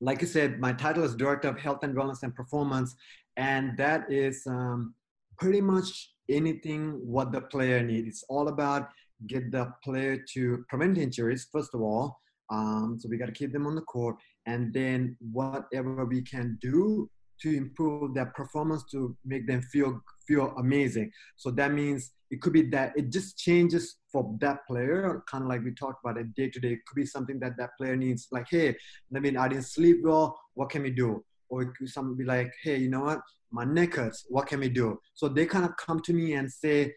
[0.00, 2.96] like I said, my title is Director of Health and Wellness and Performance,
[3.36, 4.94] and that is um,
[5.38, 8.08] pretty much anything what the player needs.
[8.08, 8.88] It's all about
[9.26, 12.18] get the player to prevent injuries first of all.
[12.50, 14.16] Um, so we got to keep them on the court,
[14.46, 17.08] and then whatever we can do
[17.42, 21.10] to improve their performance to make them feel feel amazing.
[21.36, 25.48] So that means it could be that it just changes for that player, kind of
[25.48, 26.72] like we talked about it day to day.
[26.72, 28.74] It could be something that that player needs, like, hey,
[29.14, 30.38] I mean, I didn't sleep well.
[30.54, 31.24] What can we do?
[31.48, 33.20] Or it could something be like, hey, you know what?
[33.52, 34.24] My neck hurts.
[34.28, 34.98] What can we do?
[35.14, 36.94] So they kind of come to me and say,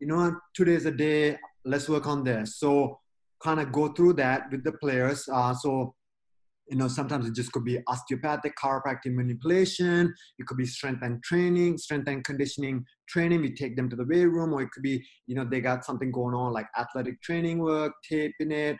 [0.00, 0.34] you know what?
[0.54, 1.38] Today's a day.
[1.64, 2.56] Let's work on this.
[2.56, 2.98] So
[3.42, 5.28] kind of go through that with the players.
[5.32, 5.94] Uh, so
[6.68, 10.12] you know sometimes it just could be osteopathic chiropractic manipulation.
[10.38, 13.40] It could be strength and training strength and conditioning training.
[13.42, 15.84] We take them to the weight room or it could be you know they got
[15.84, 18.76] something going on like athletic training work taping it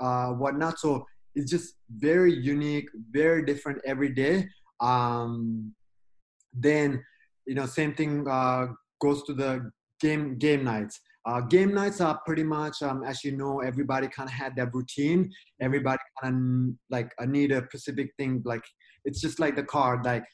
[0.00, 0.78] uh, whatnot.
[0.78, 4.46] So it's just very unique very different every day.
[4.80, 5.72] Um,
[6.52, 7.02] then
[7.46, 8.66] you know same thing uh,
[9.00, 9.70] goes to the
[10.00, 14.28] game game nights uh, game nights are pretty much, um, as you know, everybody kind
[14.28, 15.30] of had their routine.
[15.60, 16.34] Everybody kind
[16.70, 18.42] of like I need a specific thing.
[18.44, 18.64] Like
[19.04, 20.02] it's just like the car.
[20.04, 20.24] Like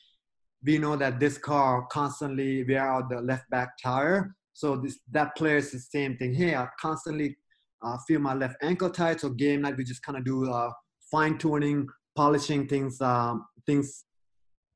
[0.64, 4.34] we know that this car constantly wear out the left back tire.
[4.54, 6.32] So this that player is the same thing.
[6.32, 7.36] Hey, I constantly
[7.82, 9.20] uh, feel my left ankle tight.
[9.20, 10.70] So game night we just kind of do uh,
[11.10, 11.86] fine tuning,
[12.16, 14.04] polishing things, um, things,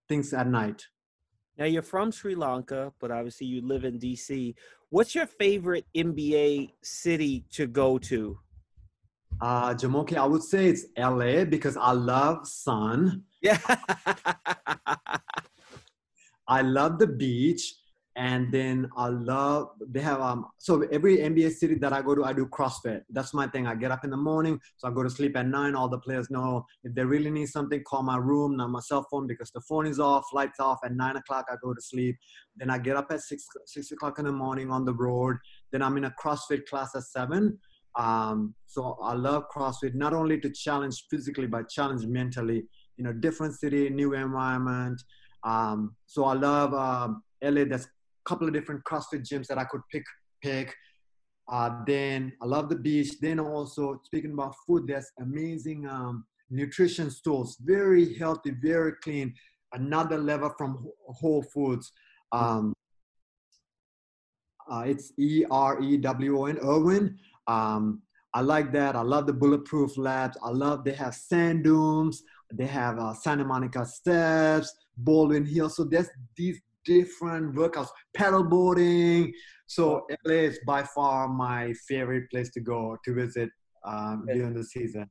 [0.09, 0.83] things at night.
[1.59, 4.55] Now you're from Sri Lanka, but obviously you live in DC.
[4.93, 8.38] What's your favorite NBA city to go to?
[9.40, 13.22] Uh, Jumoke, I would say it's LA because I love sun.
[13.40, 13.57] Yeah.
[16.47, 17.74] I love the beach
[18.17, 22.25] and then I love they have um so every NBA city that I go to
[22.25, 23.03] I do CrossFit.
[23.09, 23.67] That's my thing.
[23.67, 25.75] I get up in the morning, so I go to sleep at nine.
[25.75, 29.07] All the players know if they really need something, call my room, not my cell
[29.11, 30.81] phone because the phone is off, lights off.
[30.85, 32.17] At nine o'clock I go to sleep.
[32.57, 35.37] Then I get up at six six o'clock in the morning on the road.
[35.71, 37.59] Then I'm in a CrossFit class at seven.
[37.99, 42.65] Um, so I love CrossFit not only to challenge physically but challenge mentally.
[42.99, 45.03] You know, different city, new environment.
[45.45, 47.65] Um, so I love um, LA.
[47.65, 47.89] That's
[48.25, 50.05] couple of different CrossFit gyms that I could pick
[50.43, 50.75] pick.
[51.51, 53.20] Uh, then I love the beach.
[53.20, 59.35] Then also speaking about food, there's amazing um, nutrition stores, very healthy, very clean.
[59.73, 61.93] Another level from Whole Foods.
[62.31, 62.75] Um,
[64.70, 67.18] uh, it's E R E W O N Erewhon.
[67.47, 68.03] Um,
[68.35, 68.97] I like that.
[68.97, 70.39] I love the Bulletproof Labs.
[70.43, 72.23] I love they have sand dunes.
[72.53, 75.68] They have uh, Santa Monica Steps, Baldwin Hill.
[75.68, 79.33] So there's these different workouts, paddleboarding.
[79.66, 83.51] So LA is by far my favorite place to go to visit
[83.85, 85.11] um, during the season.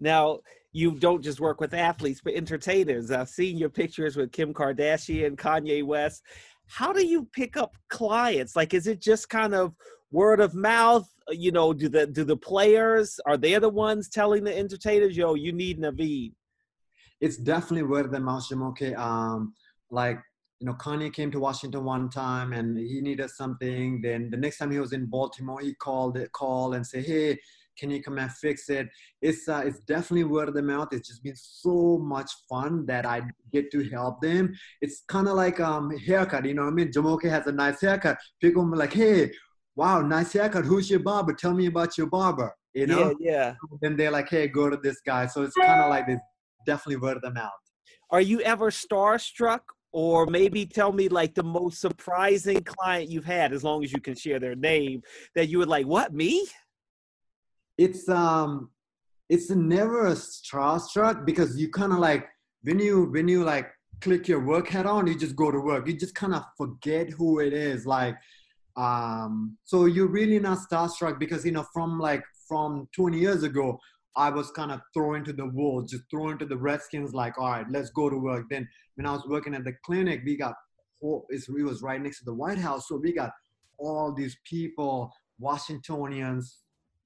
[0.00, 0.40] Now,
[0.72, 3.10] you don't just work with athletes, but entertainers.
[3.10, 6.22] I've seen your pictures with Kim Kardashian, Kanye West.
[6.66, 8.56] How do you pick up clients?
[8.56, 9.74] Like, is it just kind of
[10.10, 11.08] word of mouth?
[11.30, 15.34] You know, do the do the players are they the ones telling the entertainers, "Yo,
[15.34, 16.32] you need Navin"?
[17.20, 19.54] It's definitely word of mouth, Okay, Um,
[19.90, 20.20] like
[20.62, 24.00] you know, Kanye came to Washington one time and he needed something.
[24.00, 27.36] Then the next time he was in Baltimore, he called it, call and say, hey,
[27.76, 28.86] can you come and fix it?
[29.20, 30.92] It's uh, it's definitely word of the mouth.
[30.92, 34.54] It's just been so much fun that I get to help them.
[34.80, 36.62] It's kind of like um haircut, you know.
[36.62, 38.18] what I mean, Jumoke has a nice haircut.
[38.40, 39.32] People are like, hey,
[39.74, 40.64] wow, nice haircut.
[40.64, 41.32] Who's your barber?
[41.32, 42.54] Tell me about your barber.
[42.72, 43.16] You know?
[43.18, 43.54] Yeah, yeah.
[43.80, 45.26] Then they're like, hey, go to this guy.
[45.26, 46.20] So it's kind of like this.
[46.66, 47.50] Definitely word of the mouth.
[48.10, 49.60] Are you ever starstruck
[49.92, 54.00] or maybe tell me like the most surprising client you've had as long as you
[54.00, 55.02] can share their name
[55.34, 56.46] that you were like what me?
[57.78, 58.70] It's um
[59.28, 62.26] it's never a starstruck because you kind of like
[62.62, 63.70] when you when you like
[64.00, 65.86] click your work hat on you just go to work.
[65.86, 68.16] You just kind of forget who it is like
[68.76, 73.78] um so you're really not starstruck because you know from like from 20 years ago
[74.16, 77.50] I was kind of thrown to the wolves, just thrown to the Redskins, like, all
[77.50, 78.44] right, let's go to work.
[78.50, 80.54] Then when I was working at the clinic, we got,
[81.00, 82.88] it was right next to the White House.
[82.88, 83.30] So we got
[83.78, 86.58] all these people, Washingtonians,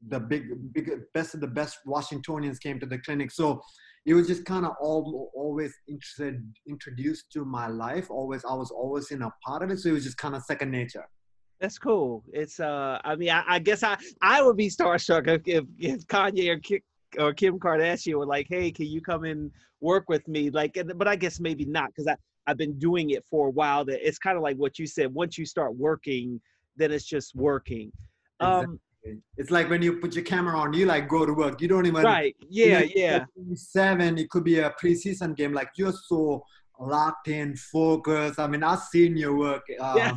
[0.09, 3.31] the big, big, best of the best Washingtonians came to the clinic.
[3.31, 3.61] So
[4.05, 8.11] it was just kind of all, always interested, introduced to my life.
[8.11, 9.79] Always, I was always in a part of it.
[9.79, 11.09] So it was just kind of second nature.
[11.61, 12.23] That's cool.
[12.33, 16.07] It's uh, I mean, I, I guess I I would be starstruck if if, if
[16.07, 16.59] Kanye or
[17.19, 19.51] or Kim Kardashian were like, "Hey, can you come and
[19.81, 23.25] work with me?" Like, but I guess maybe not because I I've been doing it
[23.29, 23.85] for a while.
[23.85, 25.13] That it's kind of like what you said.
[25.13, 26.41] Once you start working,
[26.77, 27.93] then it's just working.
[28.41, 28.81] Um,
[29.37, 31.61] It's like when you put your camera on, you like go to work.
[31.61, 32.35] You don't even right.
[32.49, 33.25] Yeah, yeah.
[33.55, 35.53] Seven, it could be a preseason game.
[35.53, 36.45] Like you're so
[36.81, 38.41] locked in, focused.
[38.41, 39.65] I mean, I've seen your work.
[39.81, 40.13] Um, yeah.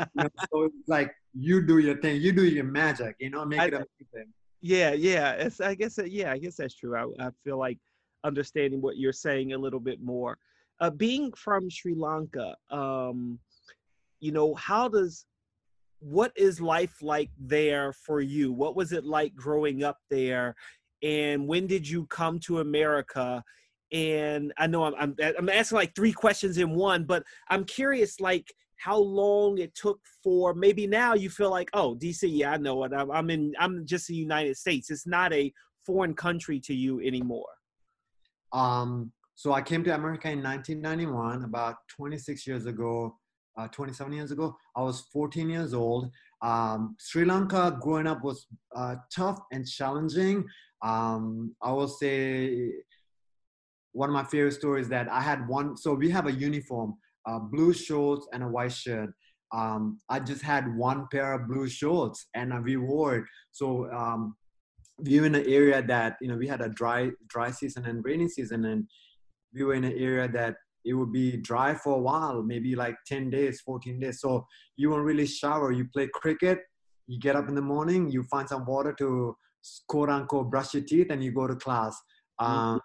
[0.00, 3.14] you know, so it's like you do your thing, you do your magic.
[3.20, 4.32] You know, make I, it amazing.
[4.62, 5.32] Yeah, yeah.
[5.32, 5.98] It's, I guess.
[6.04, 6.96] Yeah, I guess that's true.
[6.96, 7.78] I, I feel like
[8.24, 10.38] understanding what you're saying a little bit more.
[10.80, 13.38] Uh, being from Sri Lanka, um,
[14.20, 15.26] you know, how does
[15.98, 18.52] what is life like there for you?
[18.52, 20.54] What was it like growing up there?
[21.02, 23.42] And when did you come to America?
[23.92, 28.20] And I know I'm, I'm, I'm asking like three questions in one, but I'm curious,
[28.20, 28.52] like
[28.82, 32.82] how long it took for maybe now you feel like, oh, DC, yeah, I know
[32.84, 32.92] it.
[32.92, 34.90] I'm, I'm in, I'm just the United States.
[34.90, 35.52] It's not a
[35.86, 37.48] foreign country to you anymore.
[38.52, 43.16] Um, so I came to America in 1991, about 26 years ago
[43.56, 44.56] uh, 27 years ago.
[44.76, 46.10] I was 14 years old.
[46.40, 50.44] Um, Sri Lanka growing up was uh, tough and challenging.
[50.82, 52.72] Um, I will say
[53.92, 55.76] one of my favorite stories that I had one.
[55.76, 56.94] So we have a uniform,
[57.26, 59.10] uh, blue shorts and a white shirt.
[59.54, 63.24] Um, I just had one pair of blue shorts and we wore it.
[63.52, 64.34] So um,
[64.98, 68.04] we were in an area that you know we had a dry dry season and
[68.04, 68.86] rainy season, and
[69.54, 72.96] we were in an area that it would be dry for a while, maybe like
[73.06, 74.20] 10 days, 14 days.
[74.20, 74.46] So
[74.76, 75.70] you won't really shower.
[75.70, 76.58] You play cricket,
[77.06, 79.36] you get up in the morning, you find some water to
[79.88, 81.96] quote unquote brush your teeth, and you go to class.
[82.40, 82.52] Mm-hmm.
[82.52, 82.80] Um,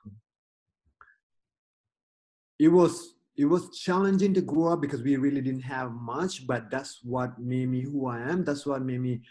[2.59, 6.71] it was it was challenging to grow up because we really didn't have much, but
[6.71, 8.43] that's what made me who I am.
[8.43, 9.21] That's what made me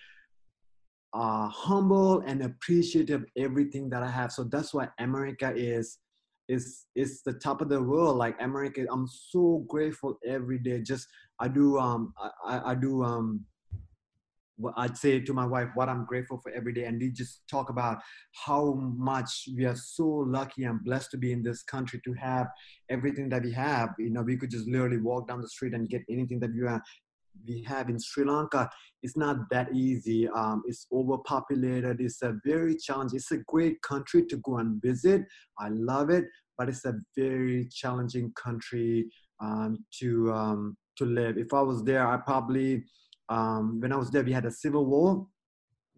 [1.12, 4.30] uh, humble and appreciative of everything that I have.
[4.30, 5.98] So that's why America is
[6.48, 11.09] is is the top of the world like america i'm so grateful every day just
[11.40, 12.12] i do um
[12.44, 13.44] i i do um
[14.76, 17.70] I'd say to my wife what I'm grateful for every day, and we just talk
[17.70, 17.98] about
[18.32, 22.48] how much we are so lucky and blessed to be in this country to have
[22.88, 23.90] everything that we have.
[23.98, 26.66] You know, we could just literally walk down the street and get anything that we
[26.66, 26.80] have.
[27.46, 28.70] We have in Sri Lanka.
[29.02, 30.26] It's not that easy.
[30.28, 32.00] Um, it's overpopulated.
[32.00, 33.16] It's a very challenging.
[33.18, 35.22] It's a great country to go and visit.
[35.59, 36.24] I love it,
[36.57, 39.07] but it's a very challenging country
[39.40, 41.36] um, to um, to live.
[41.36, 42.84] If I was there, I probably
[43.29, 45.27] um, when I was there, we had a civil war.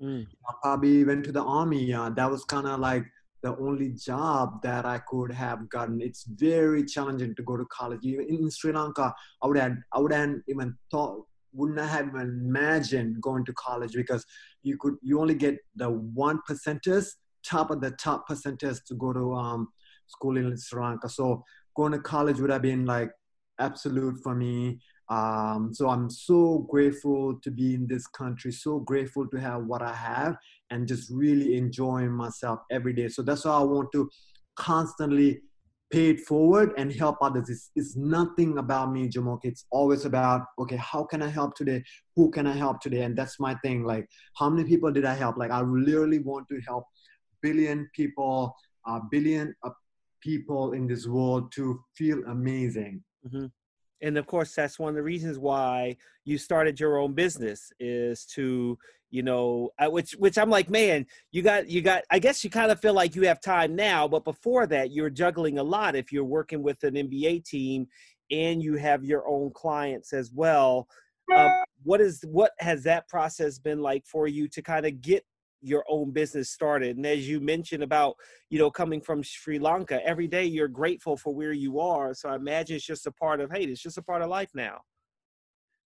[0.02, 0.26] Mm.
[0.48, 1.92] I probably went to the army.
[1.92, 3.04] Uh, that was kind of like
[3.42, 6.00] the only job that I could have gotten.
[6.00, 8.00] It's very challenging to go to college.
[8.02, 12.42] Even in Sri Lanka, I would have I would have even thought wouldn't have even
[12.46, 14.24] imagined going to college because
[14.62, 17.12] you could you only get the one percenters,
[17.44, 19.68] top of the top percenters to go to um,
[20.06, 21.08] school in Sri Lanka.
[21.08, 21.44] So
[21.76, 23.10] going to college would have been like
[23.58, 24.80] absolute for me.
[25.10, 29.80] Um, so I'm so grateful to be in this country, so grateful to have what
[29.80, 30.36] I have
[30.70, 33.08] and just really enjoying myself every day.
[33.08, 34.10] So that's why I want to
[34.56, 35.40] constantly
[35.90, 37.48] pay it forward and help others.
[37.48, 39.40] It's, it's nothing about me, Jumoke.
[39.44, 41.82] It's always about, okay, how can I help today?
[42.14, 43.02] Who can I help today?
[43.02, 43.84] And that's my thing.
[43.84, 44.06] Like,
[44.36, 45.38] how many people did I help?
[45.38, 46.84] Like, I literally want to help
[47.40, 48.54] billion people,
[48.86, 49.70] a uh, billion uh,
[50.20, 53.02] people in this world to feel amazing.
[53.26, 53.46] Mm-hmm
[54.02, 58.24] and of course that's one of the reasons why you started your own business is
[58.24, 58.78] to
[59.10, 62.70] you know which which i'm like man you got you got i guess you kind
[62.70, 66.12] of feel like you have time now but before that you're juggling a lot if
[66.12, 67.86] you're working with an nba team
[68.30, 70.88] and you have your own clients as well.
[71.34, 71.50] Um,
[71.82, 75.24] what is what has that process been like for you to kind of get
[75.60, 78.14] your own business started and as you mentioned about
[78.50, 82.28] you know coming from sri lanka every day you're grateful for where you are so
[82.28, 84.78] i imagine it's just a part of hey it's just a part of life now.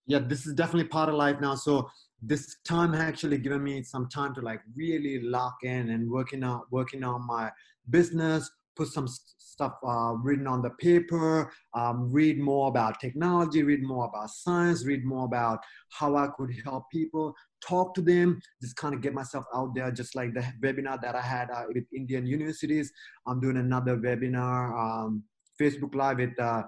[0.06, 1.88] Yeah this is definitely part of life now so
[2.20, 6.62] this time actually given me some time to like really lock in and working on
[6.70, 7.50] working on my
[7.90, 9.06] business put some
[9.52, 14.84] stuff uh, written on the paper, um, read more about technology, read more about science,
[14.84, 15.60] read more about
[15.90, 17.34] how I could help people,
[17.66, 21.14] talk to them, just kind of get myself out there, just like the webinar that
[21.14, 22.90] I had uh, with Indian universities.
[23.26, 25.24] I'm doing another webinar, um,
[25.60, 26.62] Facebook Live with uh,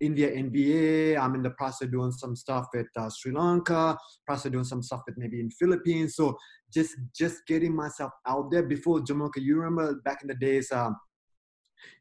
[0.00, 1.18] India NBA.
[1.18, 4.64] I'm in the process of doing some stuff with uh, Sri Lanka, process of doing
[4.64, 6.16] some stuff with maybe in Philippines.
[6.16, 6.36] So
[6.72, 9.36] just just getting myself out there before Jumoke.
[9.36, 10.96] You remember back in the days, um,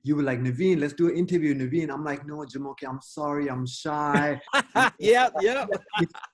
[0.03, 1.91] you were like, Navin, let's do an interview, Navin.
[1.91, 4.39] I'm like, no, Jumoke, I'm sorry, I'm shy.
[4.99, 5.65] yeah, yeah.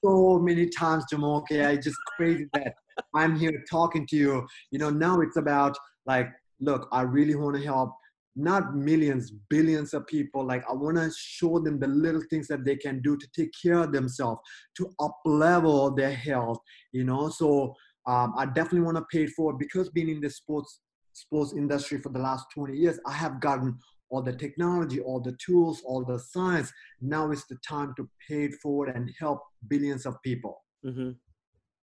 [0.04, 2.74] so many times, Jumoke, I just crazy that
[3.16, 4.48] I'm here talking to you.
[4.72, 6.30] You know, now it's about like,
[6.60, 7.94] look, I really want to help
[8.36, 10.46] not millions, billions of people.
[10.46, 13.52] Like I want to show them the little things that they can do to take
[13.62, 14.42] care of themselves,
[14.78, 16.60] to up level their health.
[16.92, 17.76] You know, so
[18.08, 20.80] um, I definitely want to pay it forward because being in the sports
[21.14, 23.78] sports industry for the last 20 years, I have gotten
[24.10, 26.72] all the technology, all the tools, all the science.
[27.02, 30.64] Now is the time to pay it forward and help billions of people.
[30.86, 31.12] Mm-hmm.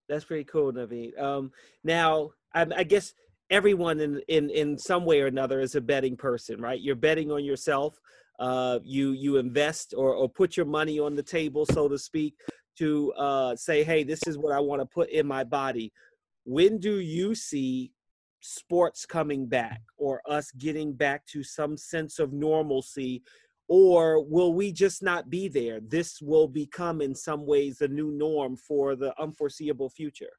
[0.08, 1.18] That's pretty cool, Navin.
[1.20, 1.52] Um,
[1.84, 3.14] now, I, I guess
[3.48, 6.80] everyone in, in in some way or another is a betting person, right?
[6.80, 7.98] You're betting on yourself.
[8.38, 12.34] Uh, you you invest or, or put your money on the table, so to speak,
[12.78, 15.92] to uh, say, hey, this is what I want to put in my body.
[16.44, 17.92] When do you see
[18.40, 23.22] sports coming back or us getting back to some sense of normalcy
[23.68, 25.78] or will we just not be there?
[25.80, 30.32] This will become in some ways the new norm for the unforeseeable future.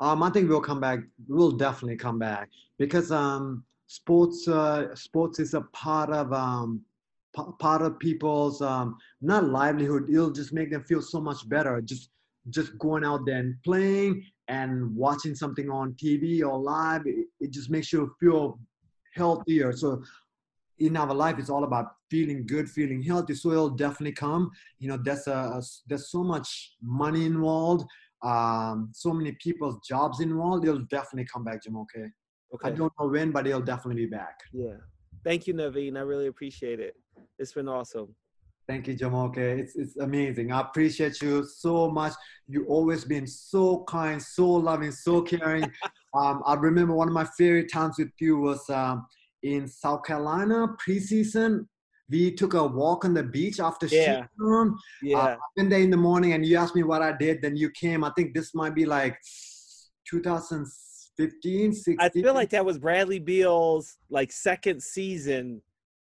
[0.00, 2.48] Um, i think we'll come back we'll definitely come back
[2.78, 6.80] because um, sports uh, sports is a part of um,
[7.36, 10.08] p- part of people's um, not livelihood.
[10.10, 11.80] It'll just make them feel so much better.
[11.80, 12.10] Just
[12.48, 17.50] just going out there and playing and watching something on TV or live, it, it
[17.52, 18.58] just makes you feel
[19.14, 19.72] healthier.
[19.72, 20.02] So
[20.78, 23.34] in our life, it's all about feeling good, feeling healthy.
[23.34, 24.50] So it'll definitely come.
[24.78, 27.84] You know, there's a, a there's so much money involved,
[28.22, 30.66] um, so many people's jobs involved.
[30.66, 31.76] It'll definitely come back, Jim.
[31.76, 32.06] Okay.
[32.52, 32.68] Okay.
[32.68, 34.40] I don't know when, but it'll definitely be back.
[34.52, 34.76] Yeah.
[35.22, 35.96] Thank you, Navin.
[35.96, 36.94] I really appreciate it.
[37.38, 38.14] It's been awesome.
[38.70, 39.36] Thank you, Jumoke.
[39.36, 40.52] It's, it's amazing.
[40.52, 42.12] I appreciate you so much.
[42.46, 45.64] You always been so kind, so loving, so caring.
[46.14, 49.08] um, I remember one of my favorite times with you was um,
[49.42, 51.66] in South Carolina preseason.
[52.08, 54.26] We took a walk on the beach after yeah.
[54.38, 54.76] shooting.
[55.02, 55.36] Yeah.
[55.58, 57.42] Uh, day in the morning, and you asked me what I did.
[57.42, 58.04] Then you came.
[58.04, 59.18] I think this might be like
[60.08, 61.96] 2015, 16.
[61.98, 65.60] I feel like that was Bradley Beal's like second season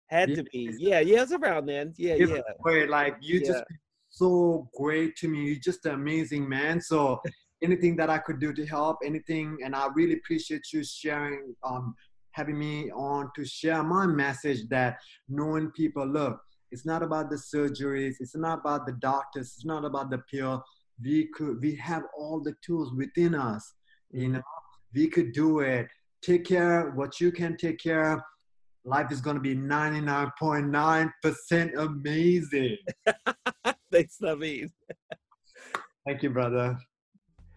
[0.09, 0.71] had to be.
[0.79, 1.95] Yeah, yeah, it's around then.
[1.97, 2.41] Yeah, it's yeah.
[2.63, 2.91] Great.
[2.91, 3.47] Like you yeah.
[3.47, 3.65] just
[4.11, 5.45] so great to me.
[5.45, 6.81] You're just an amazing man.
[6.81, 7.21] So
[7.63, 11.95] anything that I could do to help, anything, and I really appreciate you sharing, um,
[12.33, 14.99] having me on to share my message that
[15.29, 16.41] knowing people look,
[16.71, 20.63] it's not about the surgeries, it's not about the doctors, it's not about the pill.
[21.03, 23.75] We could we have all the tools within us.
[24.11, 24.33] You mm-hmm.
[24.35, 24.43] know,
[24.95, 25.87] we could do it.
[26.23, 28.23] Take care what you can take care
[28.85, 32.77] life is going to be 99.9% amazing.
[33.93, 34.71] Thanks, Navin.
[36.07, 36.79] Thank you, brother.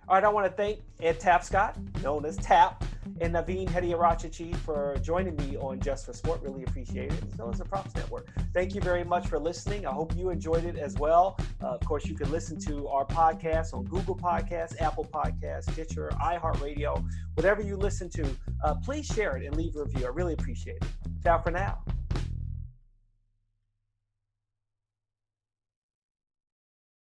[0.08, 2.84] All right, I want to thank Ed Tapscott, known as Tap,
[3.20, 6.42] and Navin Hettiarachchi for joining me on Just for Sport.
[6.42, 8.30] Really appreciate it, as well as the Props Network.
[8.54, 9.86] Thank you very much for listening.
[9.86, 11.38] I hope you enjoyed it as well.
[11.64, 16.10] Uh, of course, you can listen to our podcast on Google Podcasts, Apple Podcasts, Stitcher,
[16.22, 17.04] iHeartRadio,
[17.36, 18.26] whatever you listen to.
[18.64, 20.06] Uh, please share it and leave a review.
[20.06, 20.86] I really appreciate it.
[21.24, 21.84] Ciao for now.